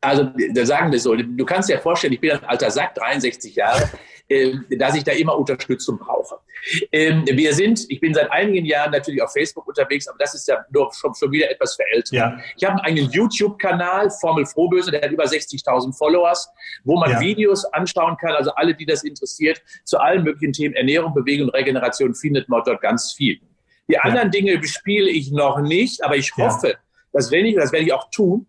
Also, 0.06 0.32
da 0.54 0.66
sagen 0.66 0.92
wir 0.92 1.00
so, 1.00 1.16
du 1.16 1.46
kannst 1.46 1.70
dir 1.70 1.80
vorstellen, 1.80 2.14
ich 2.14 2.22
bin 2.22 2.32
ein 2.32 2.44
alter 2.44 2.70
Sack, 2.70 2.96
63 2.96 3.56
Jahre, 3.56 3.90
äh, 4.28 4.54
dass 4.78 4.96
ich 4.96 5.04
da 5.04 5.12
immer 5.12 5.38
Unterstützung 5.38 6.00
brauche. 6.00 6.38
Ähm, 6.92 7.26
wir 7.26 7.54
sind, 7.54 7.86
ich 7.90 8.00
bin 8.00 8.14
seit 8.14 8.32
einigen 8.32 8.66
Jahren 8.66 8.92
natürlich 8.92 9.22
auf 9.22 9.32
Facebook 9.32 9.68
unterwegs, 9.68 10.08
aber 10.08 10.18
das 10.20 10.34
ist 10.34 10.48
ja 10.48 10.66
nur 10.72 10.92
schon, 10.94 11.14
schon 11.14 11.32
wieder 11.32 11.50
etwas 11.52 11.76
verältert. 11.76 12.12
Ja. 12.12 12.38
Ich 12.58 12.64
habe 12.64 12.84
einen 12.84 13.10
YouTube-Kanal, 13.10 14.10
Formel 14.10 14.46
Frohböse, 14.46 14.92
der 14.92 15.02
hat 15.02 15.12
über 15.12 15.26
60.000 15.26 15.96
Followers, 15.96 16.50
wo 16.84 16.98
man 16.98 17.12
ja. 17.12 17.20
Videos 17.20 17.66
anschauen 17.66 18.18
kann. 18.18 18.32
Also 18.36 18.52
alle, 18.56 18.74
die 18.74 18.86
das 18.86 19.04
interessiert, 19.04 19.62
zu 19.84 20.00
allen 20.00 20.24
möglichen 20.24 20.54
Themen 20.54 20.76
Ernährung, 20.76 21.14
Bewegung, 21.14 21.50
Regeneration 21.50 22.16
findet 22.16 22.50
man 22.50 22.64
dort 22.66 22.82
ganz 22.82 23.14
viel. 23.14 23.40
Die 23.88 24.00
anderen 24.00 24.28
ja. 24.28 24.32
Dinge 24.32 24.58
bespiele 24.58 25.10
ich 25.10 25.32
noch 25.32 25.62
nicht, 25.62 26.04
aber 26.04 26.16
ich 26.16 26.36
hoffe, 26.36 26.76
dass 27.14 27.32
wenn 27.32 27.46
ich, 27.46 27.56
das 27.56 27.72
werde 27.72 27.86
ich 27.86 27.94
auch 27.94 28.10
tun, 28.10 28.48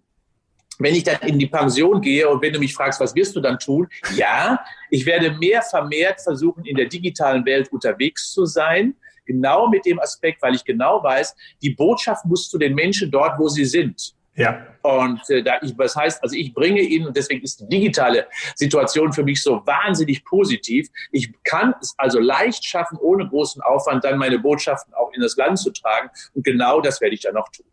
wenn 0.79 0.95
ich 0.95 1.05
dann 1.05 1.21
in 1.23 1.39
die 1.39 1.47
Pension 1.47 2.01
gehe 2.01 2.29
und 2.29 2.43
wenn 2.43 2.53
du 2.53 2.59
mich 2.59 2.75
fragst, 2.75 3.01
was 3.01 3.15
wirst 3.15 3.35
du 3.37 3.41
dann 3.41 3.59
tun? 3.59 3.89
Ja, 4.15 4.65
ich 4.91 5.07
werde 5.07 5.33
mehr 5.33 5.63
vermehrt 5.63 6.21
versuchen, 6.21 6.65
in 6.65 6.77
der 6.77 6.87
digitalen 6.87 7.45
Welt 7.45 7.73
unterwegs 7.73 8.33
zu 8.33 8.47
sein. 8.47 8.95
Genau 9.25 9.69
mit 9.69 9.85
dem 9.85 9.99
Aspekt, 9.99 10.41
weil 10.43 10.55
ich 10.55 10.65
genau 10.65 11.03
weiß, 11.03 11.35
die 11.61 11.71
Botschaft 11.71 12.25
muss 12.27 12.49
zu 12.49 12.59
den 12.59 12.75
Menschen 12.75 13.11
dort, 13.11 13.39
wo 13.39 13.49
sie 13.49 13.65
sind. 13.65 14.15
Ja. 14.37 14.67
Und 14.83 15.29
äh, 15.31 15.43
da 15.43 15.59
ich, 15.63 15.77
was 15.79 15.97
heißt, 15.97 16.23
also 16.23 16.37
ich 16.37 16.53
bringe 16.53 16.81
ihnen, 16.81 17.07
und 17.07 17.17
deswegen 17.17 17.43
ist 17.43 17.61
die 17.61 17.69
digitale 17.69 18.27
Situation 18.55 19.13
für 19.13 19.25
mich 19.25 19.43
so 19.43 19.63
wahnsinnig 19.67 20.25
positiv. 20.25 20.89
Ich 21.11 21.33
kann 21.43 21.75
es 21.81 21.95
also 21.97 22.21
leicht 22.21 22.65
schaffen, 22.65 22.99
ohne 22.99 23.27
großen 23.27 23.63
Aufwand 23.63 24.05
dann 24.05 24.19
meine 24.19 24.39
Botschaften 24.39 24.95
auch 24.95 25.11
in 25.13 25.23
das 25.23 25.37
Land 25.37 25.59
zu 25.59 25.71
tragen. 25.73 26.11
Und 26.35 26.45
genau 26.45 26.81
das 26.81 27.01
werde 27.01 27.15
ich 27.15 27.23
dann 27.23 27.35
noch 27.35 27.49
tun. 27.49 27.67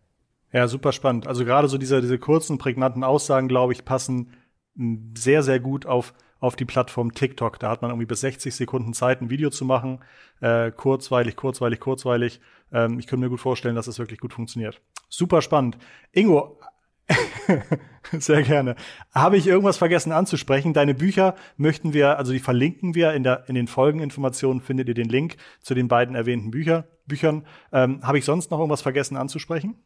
Ja, 0.53 0.67
super 0.67 0.91
spannend. 0.91 1.27
Also 1.27 1.45
gerade 1.45 1.67
so 1.67 1.79
diese, 1.79 1.99
diese 1.99 2.19
kurzen, 2.19 2.59
prägnanten 2.59 3.03
Aussagen, 3.03 3.47
glaube 3.47 3.73
ich, 3.73 3.85
passen 3.85 4.31
hm, 4.75 5.13
sehr, 5.17 5.41
sehr 5.41 5.59
gut 5.59 5.87
auf, 5.87 6.13
auf 6.39 6.55
die 6.55 6.65
Plattform 6.65 7.13
TikTok. 7.13 7.59
Da 7.59 7.69
hat 7.69 7.81
man 7.81 7.89
irgendwie 7.89 8.05
bis 8.05 8.21
60 8.21 8.55
Sekunden 8.55 8.93
Zeit, 8.93 9.21
ein 9.21 9.31
Video 9.31 9.49
zu 9.49 9.65
machen. 9.65 9.99
Äh, 10.41 10.71
kurzweilig, 10.71 11.35
kurzweilig, 11.35 11.79
kurzweilig. 11.79 12.39
Ähm, 12.71 12.99
ich 12.99 13.07
könnte 13.07 13.25
mir 13.25 13.29
gut 13.29 13.41
vorstellen, 13.41 13.75
dass 13.75 13.87
das 13.87 13.97
wirklich 13.97 14.19
gut 14.19 14.31
funktioniert. 14.31 14.79
Super 15.09 15.41
spannend. 15.41 15.79
Ingo, 16.11 16.59
sehr 18.11 18.43
gerne. 18.43 18.75
Habe 19.11 19.37
ich 19.37 19.47
irgendwas 19.47 19.77
vergessen 19.77 20.11
anzusprechen? 20.11 20.73
Deine 20.73 20.93
Bücher 20.93 21.35
möchten 21.57 21.93
wir, 21.93 22.19
also 22.19 22.31
die 22.31 22.39
verlinken 22.39 22.93
wir 22.93 23.13
in, 23.13 23.23
der, 23.23 23.49
in 23.49 23.55
den 23.55 23.67
Folgeninformationen, 23.67 24.61
findet 24.61 24.87
ihr 24.87 24.93
den 24.93 25.09
Link 25.09 25.37
zu 25.61 25.73
den 25.73 25.87
beiden 25.87 26.15
erwähnten 26.15 26.51
Bücher, 26.51 26.87
Büchern. 27.07 27.47
Ähm, 27.71 28.03
Habe 28.03 28.19
ich 28.19 28.25
sonst 28.25 28.51
noch 28.51 28.59
irgendwas 28.59 28.83
vergessen 28.83 29.17
anzusprechen? 29.17 29.83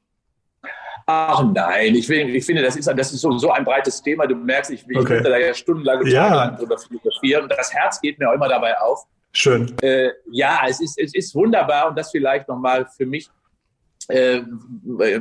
Ach 1.09 1.41
nein, 1.53 1.95
ich, 1.95 2.09
will, 2.09 2.35
ich 2.35 2.45
finde, 2.45 2.61
das 2.61 2.75
ist, 2.75 2.85
das 2.85 3.13
ist 3.13 3.21
so, 3.21 3.31
so 3.37 3.49
ein 3.49 3.63
breites 3.63 4.01
Thema. 4.01 4.27
Du 4.27 4.35
merkst, 4.35 4.71
ich, 4.71 4.85
ich 4.89 4.97
okay. 4.97 5.05
könnte 5.05 5.29
da 5.29 5.37
ja 5.37 5.53
stundenlang 5.53 6.01
und 6.01 6.07
ja. 6.07 6.51
drüber 6.51 6.77
philosophieren. 6.77 7.47
Das 7.47 7.73
Herz 7.73 8.01
geht 8.01 8.19
mir 8.19 8.29
auch 8.29 8.33
immer 8.33 8.49
dabei 8.49 8.77
auf. 8.77 9.05
Schön. 9.31 9.73
Äh, 9.81 10.09
ja, 10.31 10.61
es 10.67 10.81
ist, 10.81 10.99
es 10.99 11.13
ist 11.15 11.33
wunderbar 11.33 11.87
und 11.87 11.97
das 11.97 12.11
vielleicht 12.11 12.49
nochmal 12.49 12.87
für 12.97 13.05
mich 13.05 13.29
äh, 14.09 14.41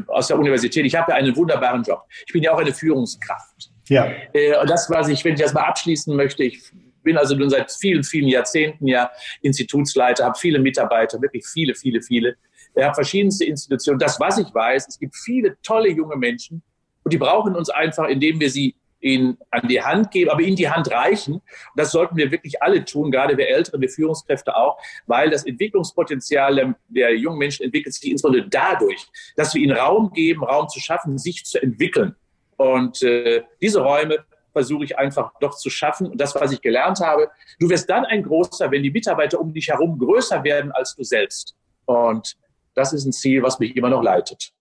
aus 0.08 0.26
der 0.26 0.38
Universität. 0.38 0.84
Ich 0.84 0.96
habe 0.96 1.12
ja 1.12 1.18
einen 1.18 1.36
wunderbaren 1.36 1.84
Job. 1.84 2.02
Ich 2.26 2.32
bin 2.32 2.42
ja 2.42 2.52
auch 2.52 2.58
eine 2.58 2.72
Führungskraft. 2.72 3.70
Ja. 3.88 4.10
Äh, 4.32 4.58
und 4.58 4.68
das, 4.68 4.90
was 4.90 5.06
ich, 5.06 5.24
wenn 5.24 5.34
ich 5.34 5.40
das 5.40 5.54
mal 5.54 5.66
abschließen 5.66 6.16
möchte, 6.16 6.42
ich 6.42 6.60
bin 7.04 7.16
also 7.16 7.36
nun 7.36 7.48
seit 7.48 7.70
vielen, 7.70 8.02
vielen 8.02 8.26
Jahrzehnten 8.26 8.88
ja 8.88 9.08
Institutsleiter, 9.42 10.24
habe 10.24 10.36
viele 10.36 10.58
Mitarbeiter, 10.58 11.22
wirklich 11.22 11.46
viele, 11.46 11.76
viele, 11.76 12.02
viele. 12.02 12.36
Ich 12.76 12.84
habe 12.84 12.94
verschiedenste 12.94 13.44
Institutionen. 13.44 13.98
Das, 13.98 14.20
was 14.20 14.38
ich 14.38 14.52
weiß, 14.52 14.86
es 14.88 14.98
gibt 14.98 15.16
viele 15.16 15.56
tolle 15.62 15.90
junge 15.90 16.16
Menschen 16.16 16.62
und 17.04 17.12
die 17.12 17.18
brauchen 17.18 17.56
uns 17.56 17.70
einfach, 17.70 18.06
indem 18.08 18.38
wir 18.38 18.50
sie 18.50 18.76
ihnen 19.00 19.38
an 19.50 19.68
die 19.68 19.82
Hand 19.82 20.10
geben, 20.10 20.30
aber 20.30 20.40
ihnen 20.40 20.56
die 20.56 20.68
Hand 20.68 20.90
reichen. 20.90 21.34
Und 21.34 21.42
das 21.76 21.92
sollten 21.92 22.16
wir 22.16 22.30
wirklich 22.30 22.62
alle 22.62 22.84
tun, 22.84 23.10
gerade 23.10 23.36
wir 23.36 23.48
Älteren, 23.48 23.80
wir 23.80 23.88
Führungskräfte 23.88 24.54
auch, 24.56 24.78
weil 25.06 25.30
das 25.30 25.44
Entwicklungspotenzial 25.44 26.74
der 26.88 27.16
jungen 27.16 27.38
Menschen 27.38 27.64
entwickelt 27.64 27.94
sich 27.94 28.10
insbesondere 28.10 28.48
dadurch, 28.48 29.06
dass 29.36 29.54
wir 29.54 29.62
ihnen 29.62 29.76
Raum 29.76 30.12
geben, 30.12 30.44
Raum 30.44 30.68
zu 30.68 30.80
schaffen, 30.80 31.18
sich 31.18 31.44
zu 31.44 31.62
entwickeln. 31.62 32.14
Und 32.56 33.02
äh, 33.02 33.42
diese 33.60 33.80
Räume 33.80 34.24
versuche 34.52 34.84
ich 34.84 34.98
einfach 34.98 35.32
doch 35.40 35.56
zu 35.56 35.68
schaffen. 35.70 36.10
Und 36.10 36.20
das, 36.20 36.34
was 36.34 36.52
ich 36.52 36.62
gelernt 36.62 37.00
habe, 37.00 37.30
du 37.60 37.68
wirst 37.68 37.88
dann 37.90 38.04
ein 38.06 38.22
großer, 38.22 38.70
wenn 38.70 38.82
die 38.82 38.90
Mitarbeiter 38.90 39.38
um 39.38 39.52
dich 39.52 39.68
herum 39.68 39.98
größer 39.98 40.42
werden 40.44 40.72
als 40.72 40.96
du 40.96 41.04
selbst. 41.04 41.54
Und 41.84 42.36
das 42.76 42.92
ist 42.92 43.04
ein 43.06 43.12
Ziel, 43.12 43.42
was 43.42 43.58
mich 43.58 43.76
immer 43.76 43.90
noch 43.90 44.02
leitet. 44.02 44.52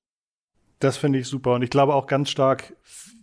Das 0.80 0.98
finde 0.98 1.20
ich 1.20 1.28
super. 1.28 1.54
Und 1.54 1.62
ich 1.62 1.70
glaube 1.70 1.94
auch 1.94 2.08
ganz 2.08 2.30
stark, 2.30 2.76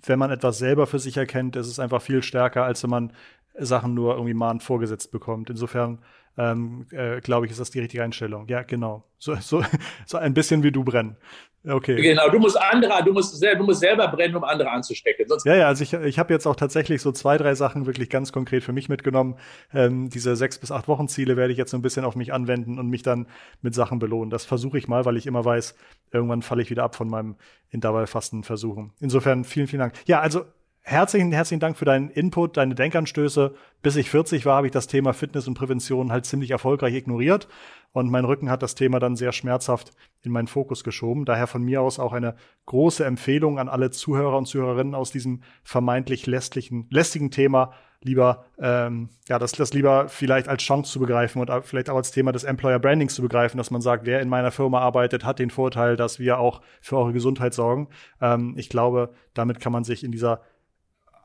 wenn 0.05 0.18
man 0.18 0.31
etwas 0.31 0.59
selber 0.59 0.87
für 0.87 0.98
sich 0.98 1.16
erkennt, 1.16 1.57
ist 1.57 1.66
es 1.66 1.78
einfach 1.78 2.02
viel 2.02 2.22
stärker, 2.22 2.64
als 2.64 2.83
wenn 2.83 2.90
man 2.90 3.12
Sachen 3.59 3.94
nur 3.94 4.14
irgendwie 4.14 4.35
mahnt 4.35 4.62
vorgesetzt 4.62 5.11
bekommt. 5.11 5.50
Insofern 5.50 6.02
ähm, 6.38 6.87
äh, 6.90 7.20
glaube 7.20 7.46
ich, 7.46 7.52
ist 7.52 7.61
das 7.61 7.70
die 7.70 7.81
richtige 7.81 8.02
Einstellung. 8.02 8.48
Ja, 8.48 8.62
genau. 8.62 9.05
So, 9.18 9.35
so, 9.37 9.62
so 10.07 10.18
ein 10.18 10.35
bisschen 10.35 10.62
wie 10.62 10.72
du 10.72 10.85
brennen. 10.85 11.16
Okay. 11.64 12.01
Genau, 12.01 12.29
du 12.29 12.38
musst 12.38 12.61
andere, 12.61 13.05
du 13.05 13.12
musst, 13.12 13.40
du 13.40 13.64
musst 13.64 13.81
selber 13.81 14.09
brennen, 14.09 14.35
um 14.35 14.42
andere 14.42 14.70
anzustecken. 14.70 15.29
Sonst 15.29 15.44
ja, 15.44 15.55
ja, 15.55 15.68
also 15.68 15.85
ich, 15.85 15.92
ich 15.92 16.18
habe 16.18 16.33
jetzt 16.33 16.46
auch 16.46 16.57
tatsächlich 16.57 17.01
so 17.01 17.12
zwei, 17.12 17.37
drei 17.37 17.55
Sachen 17.55 17.87
wirklich 17.87 18.11
ganz 18.11 18.33
konkret 18.33 18.64
für 18.64 18.72
mich 18.72 18.88
mitgenommen. 18.88 19.37
Ähm, 19.72 20.09
diese 20.09 20.35
sechs 20.35 20.59
bis 20.59 20.72
acht 20.72 20.88
Wochen 20.88 21.07
Ziele 21.07 21.37
werde 21.37 21.53
ich 21.53 21.59
jetzt 21.59 21.70
so 21.70 21.77
ein 21.77 21.83
bisschen 21.83 22.05
auf 22.05 22.16
mich 22.16 22.33
anwenden 22.33 22.79
und 22.79 22.88
mich 22.88 23.03
dann 23.03 23.27
mit 23.61 23.75
Sachen 23.75 24.01
belohnen. 24.01 24.31
Das 24.31 24.44
versuche 24.44 24.77
ich 24.77 24.88
mal, 24.88 25.05
weil 25.05 25.16
ich 25.16 25.27
immer 25.27 25.44
weiß, 25.44 25.77
irgendwann 26.11 26.42
falle 26.42 26.62
ich 26.62 26.70
wieder 26.70 26.83
ab 26.83 26.96
von 26.96 27.09
meinem 27.09 27.37
Intervallfasten 27.70 28.42
versuchen. 28.42 28.92
Insofern 29.01 29.44
vielen, 29.44 29.68
vielen 29.68 29.81
Dank. 29.81 29.94
Ja, 30.07 30.20
also 30.20 30.44
herzlichen, 30.83 31.33
herzlichen 31.33 31.61
Dank 31.61 31.77
für 31.77 31.85
deinen 31.85 32.11
Input, 32.11 32.57
deine 32.57 32.75
Denkanstöße. 32.75 33.55
Bis 33.83 33.97
ich 33.97 34.11
40 34.11 34.45
war, 34.47 34.57
habe 34.57 34.66
ich 34.66 34.73
das 34.73 34.87
Thema 34.87 35.12
Fitness 35.12 35.49
und 35.49 35.55
Prävention 35.55 36.12
halt 36.12 36.27
ziemlich 36.27 36.51
erfolgreich 36.51 36.95
ignoriert. 36.95 37.49
Und 37.92 38.11
mein 38.11 38.25
Rücken 38.25 38.51
hat 38.51 38.62
das 38.62 38.75
Thema 38.75 38.99
dann 39.01 39.16
sehr 39.16 39.33
schmerzhaft 39.33 39.92
in 40.23 40.33
meinen 40.33 40.47
Fokus 40.47 40.83
geschoben. 40.85 41.25
Daher 41.25 41.47
von 41.47 41.62
mir 41.62 41.83
aus 41.83 41.99
auch 41.99 42.12
eine 42.12 42.37
große 42.66 43.05
Empfehlung 43.05 43.59
an 43.59 43.68
alle 43.68 43.90
Zuhörer 43.90 44.38
und 44.38 44.47
Zuhörerinnen 44.47 44.95
aus 44.95 45.11
diesem 45.11 45.42
vermeintlich 45.62 46.27
lästigen, 46.27 46.87
lästigen 46.90 47.31
Thema 47.31 47.73
lieber, 48.05 48.47
ähm, 48.59 49.11
ja, 49.29 49.38
das, 49.38 49.53
das 49.53 49.73
lieber 49.73 50.09
vielleicht 50.09 50.49
als 50.49 50.62
Chance 50.62 50.92
zu 50.92 51.01
begreifen 51.01 51.40
und 51.40 51.51
vielleicht 51.64 51.88
auch 51.88 51.97
als 51.97 52.11
Thema 52.11 52.33
des 52.33 52.45
Employer 52.45 52.79
Brandings 52.79 53.14
zu 53.14 53.23
begreifen, 53.23 53.59
dass 53.59 53.71
man 53.71 53.81
sagt, 53.81 54.07
wer 54.07 54.21
in 54.21 54.29
meiner 54.29 54.51
Firma 54.51 54.81
arbeitet, 54.81 55.25
hat 55.25 55.38
den 55.38 55.51
Vorteil, 55.51 55.97
dass 55.97 56.18
wir 56.18 56.38
auch 56.38 56.61
für 56.81 56.99
eure 56.99 57.12
Gesundheit 57.12 57.55
sorgen. 57.55 57.88
Ähm, 58.21 58.55
ich 58.57 58.68
glaube, 58.68 59.11
damit 59.35 59.61
kann 59.61 59.73
man 59.73 59.85
sich 59.85 60.05
in 60.05 60.12
dieser 60.12 60.40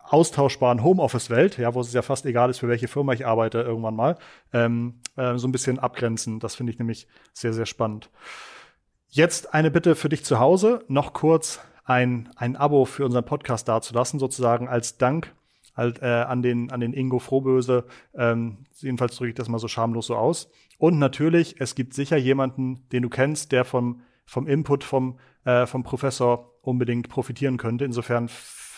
austauschbaren 0.10 0.84
Homeoffice-Welt, 0.84 1.58
ja, 1.58 1.74
wo 1.74 1.82
es 1.82 1.94
ja 1.94 2.02
fast 2.02 2.26
egal 2.26 2.50
ist, 2.50 2.60
für 2.60 2.68
welche 2.68 2.88
Firma 2.88 3.14
ich 3.14 3.26
arbeite 3.26 3.62
irgendwann 3.62 3.96
mal, 3.96 4.18
ähm, 4.54 5.02
äh, 5.16 5.38
so 5.38 5.48
ein 5.48 5.52
bisschen 5.52 5.80
abgrenzen. 5.80 6.40
Das 6.40 6.56
finde 6.56 6.72
ich 6.72 6.80
nämlich 6.80 7.08
sehr, 7.34 7.54
sehr 7.54 7.66
spannend. 7.66 8.10
Jetzt 9.10 9.54
eine 9.54 9.72
Bitte 9.72 9.96
für 9.96 10.10
dich 10.10 10.24
zu 10.24 10.40
Hause, 10.40 10.84
noch 10.88 11.14
kurz 11.14 11.60
ein, 11.86 12.30
ein 12.36 12.56
Abo 12.56 12.86
für 12.86 13.06
unseren 13.06 13.26
Podcast 13.26 13.68
dazulassen, 13.68 14.20
sozusagen 14.20 14.68
als 14.68 14.98
Dank 14.98 15.34
halt, 15.76 16.02
äh, 16.02 16.06
an, 16.06 16.42
den, 16.42 16.72
an 16.72 16.80
den 16.80 16.94
Ingo 16.94 17.20
Frohböse. 17.20 17.86
Ähm, 18.16 18.66
jedenfalls 18.80 19.16
drücke 19.16 19.30
ich 19.30 19.36
das 19.36 19.48
mal 19.48 19.60
so 19.60 19.68
schamlos 19.68 20.08
so 20.08 20.16
aus. 20.16 20.50
Und 20.78 21.00
natürlich, 21.00 21.62
es 21.62 21.76
gibt 21.76 21.94
sicher 21.94 22.18
jemanden, 22.18 22.88
den 22.90 23.04
du 23.04 23.10
kennst, 23.10 23.52
der 23.52 23.64
vom, 23.64 24.02
vom 24.26 24.48
Input 24.48 24.84
vom, 24.84 25.20
äh, 25.48 25.66
vom 25.66 25.84
Professor 25.84 26.52
unbedingt 26.62 27.08
profitieren 27.08 27.56
könnte. 27.56 27.86
Insofern 27.86 28.30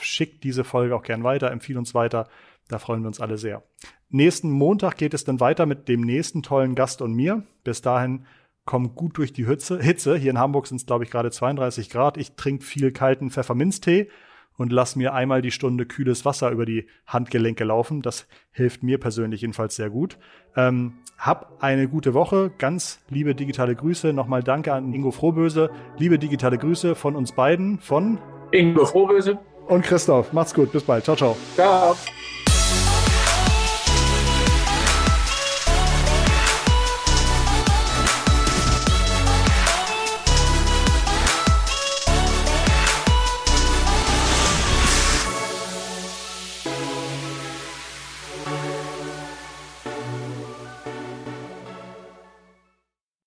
schickt 0.02 0.44
diese 0.44 0.64
Folge 0.64 0.96
auch 0.96 1.02
gern 1.02 1.24
weiter, 1.24 1.50
empfiehlt 1.50 1.80
uns 1.80 1.96
weiter. 1.96 2.30
Da 2.68 2.78
freuen 2.78 3.02
wir 3.02 3.08
uns 3.08 3.20
alle 3.20 3.40
sehr. 3.40 3.64
Nächsten 4.10 4.52
Montag 4.52 4.98
geht 4.98 5.16
es 5.16 5.24
dann 5.24 5.40
weiter 5.40 5.66
mit 5.66 5.88
dem 5.88 6.02
nächsten 6.02 6.44
tollen 6.44 6.76
Gast 6.76 7.02
und 7.02 7.14
mir. 7.14 7.44
Bis 7.64 7.82
dahin 7.82 8.26
kommt 8.66 8.96
gut 8.96 9.18
durch 9.18 9.34
die 9.34 9.48
Hitze. 9.48 9.82
Hitze. 9.82 10.16
Hier 10.16 10.30
in 10.30 10.38
Hamburg 10.38 10.68
sind 10.68 10.78
es, 10.78 10.86
glaube 10.86 11.04
ich, 11.04 11.10
gerade 11.10 11.32
32 11.32 11.90
Grad. 11.90 12.18
Ich 12.18 12.36
trinke 12.36 12.64
viel 12.64 12.92
kalten 12.92 13.32
Pfefferminztee 13.32 14.10
und 14.60 14.74
lass 14.74 14.98
mir 14.98 15.13
einmal 15.13 15.41
die 15.41 15.52
Stunde 15.52 15.86
kühles 15.86 16.26
Wasser 16.26 16.52
über 16.52 16.65
die 16.65 16.86
Handgelenke 17.08 17.63
laufen. 17.63 18.02
Das 18.02 18.28
hilft 18.52 18.84
mir 18.84 19.00
persönlich 19.00 19.41
jedenfalls 19.41 19.76
sehr 19.76 19.89
gut. 19.89 20.17
Ähm, 20.56 20.95
hab 21.17 21.63
eine 21.63 21.88
gute 21.88 22.13
Woche. 22.13 22.52
Ganz 22.58 23.00
liebe 23.10 23.36
digitale 23.36 23.74
Grüße. 23.74 24.12
Nochmal 24.12 24.43
danke 24.43 24.74
an 24.74 24.93
Ingo 24.93 25.12
Frohböse. 25.12 25.69
Liebe 25.98 26.19
digitale 26.19 26.58
Grüße 26.58 26.95
von 26.95 27.15
uns 27.15 27.32
beiden, 27.32 27.80
von 27.80 28.19
Ingo 28.52 28.86
Frohböse 28.86 29.39
und 29.67 29.84
Christoph. 29.84 30.34
Macht's 30.34 30.54
gut. 30.54 30.74
Bis 30.74 30.84
bald. 30.84 31.06
Ciao, 31.06 31.15
ciao. 31.15 31.38
Ciao. 31.56 31.95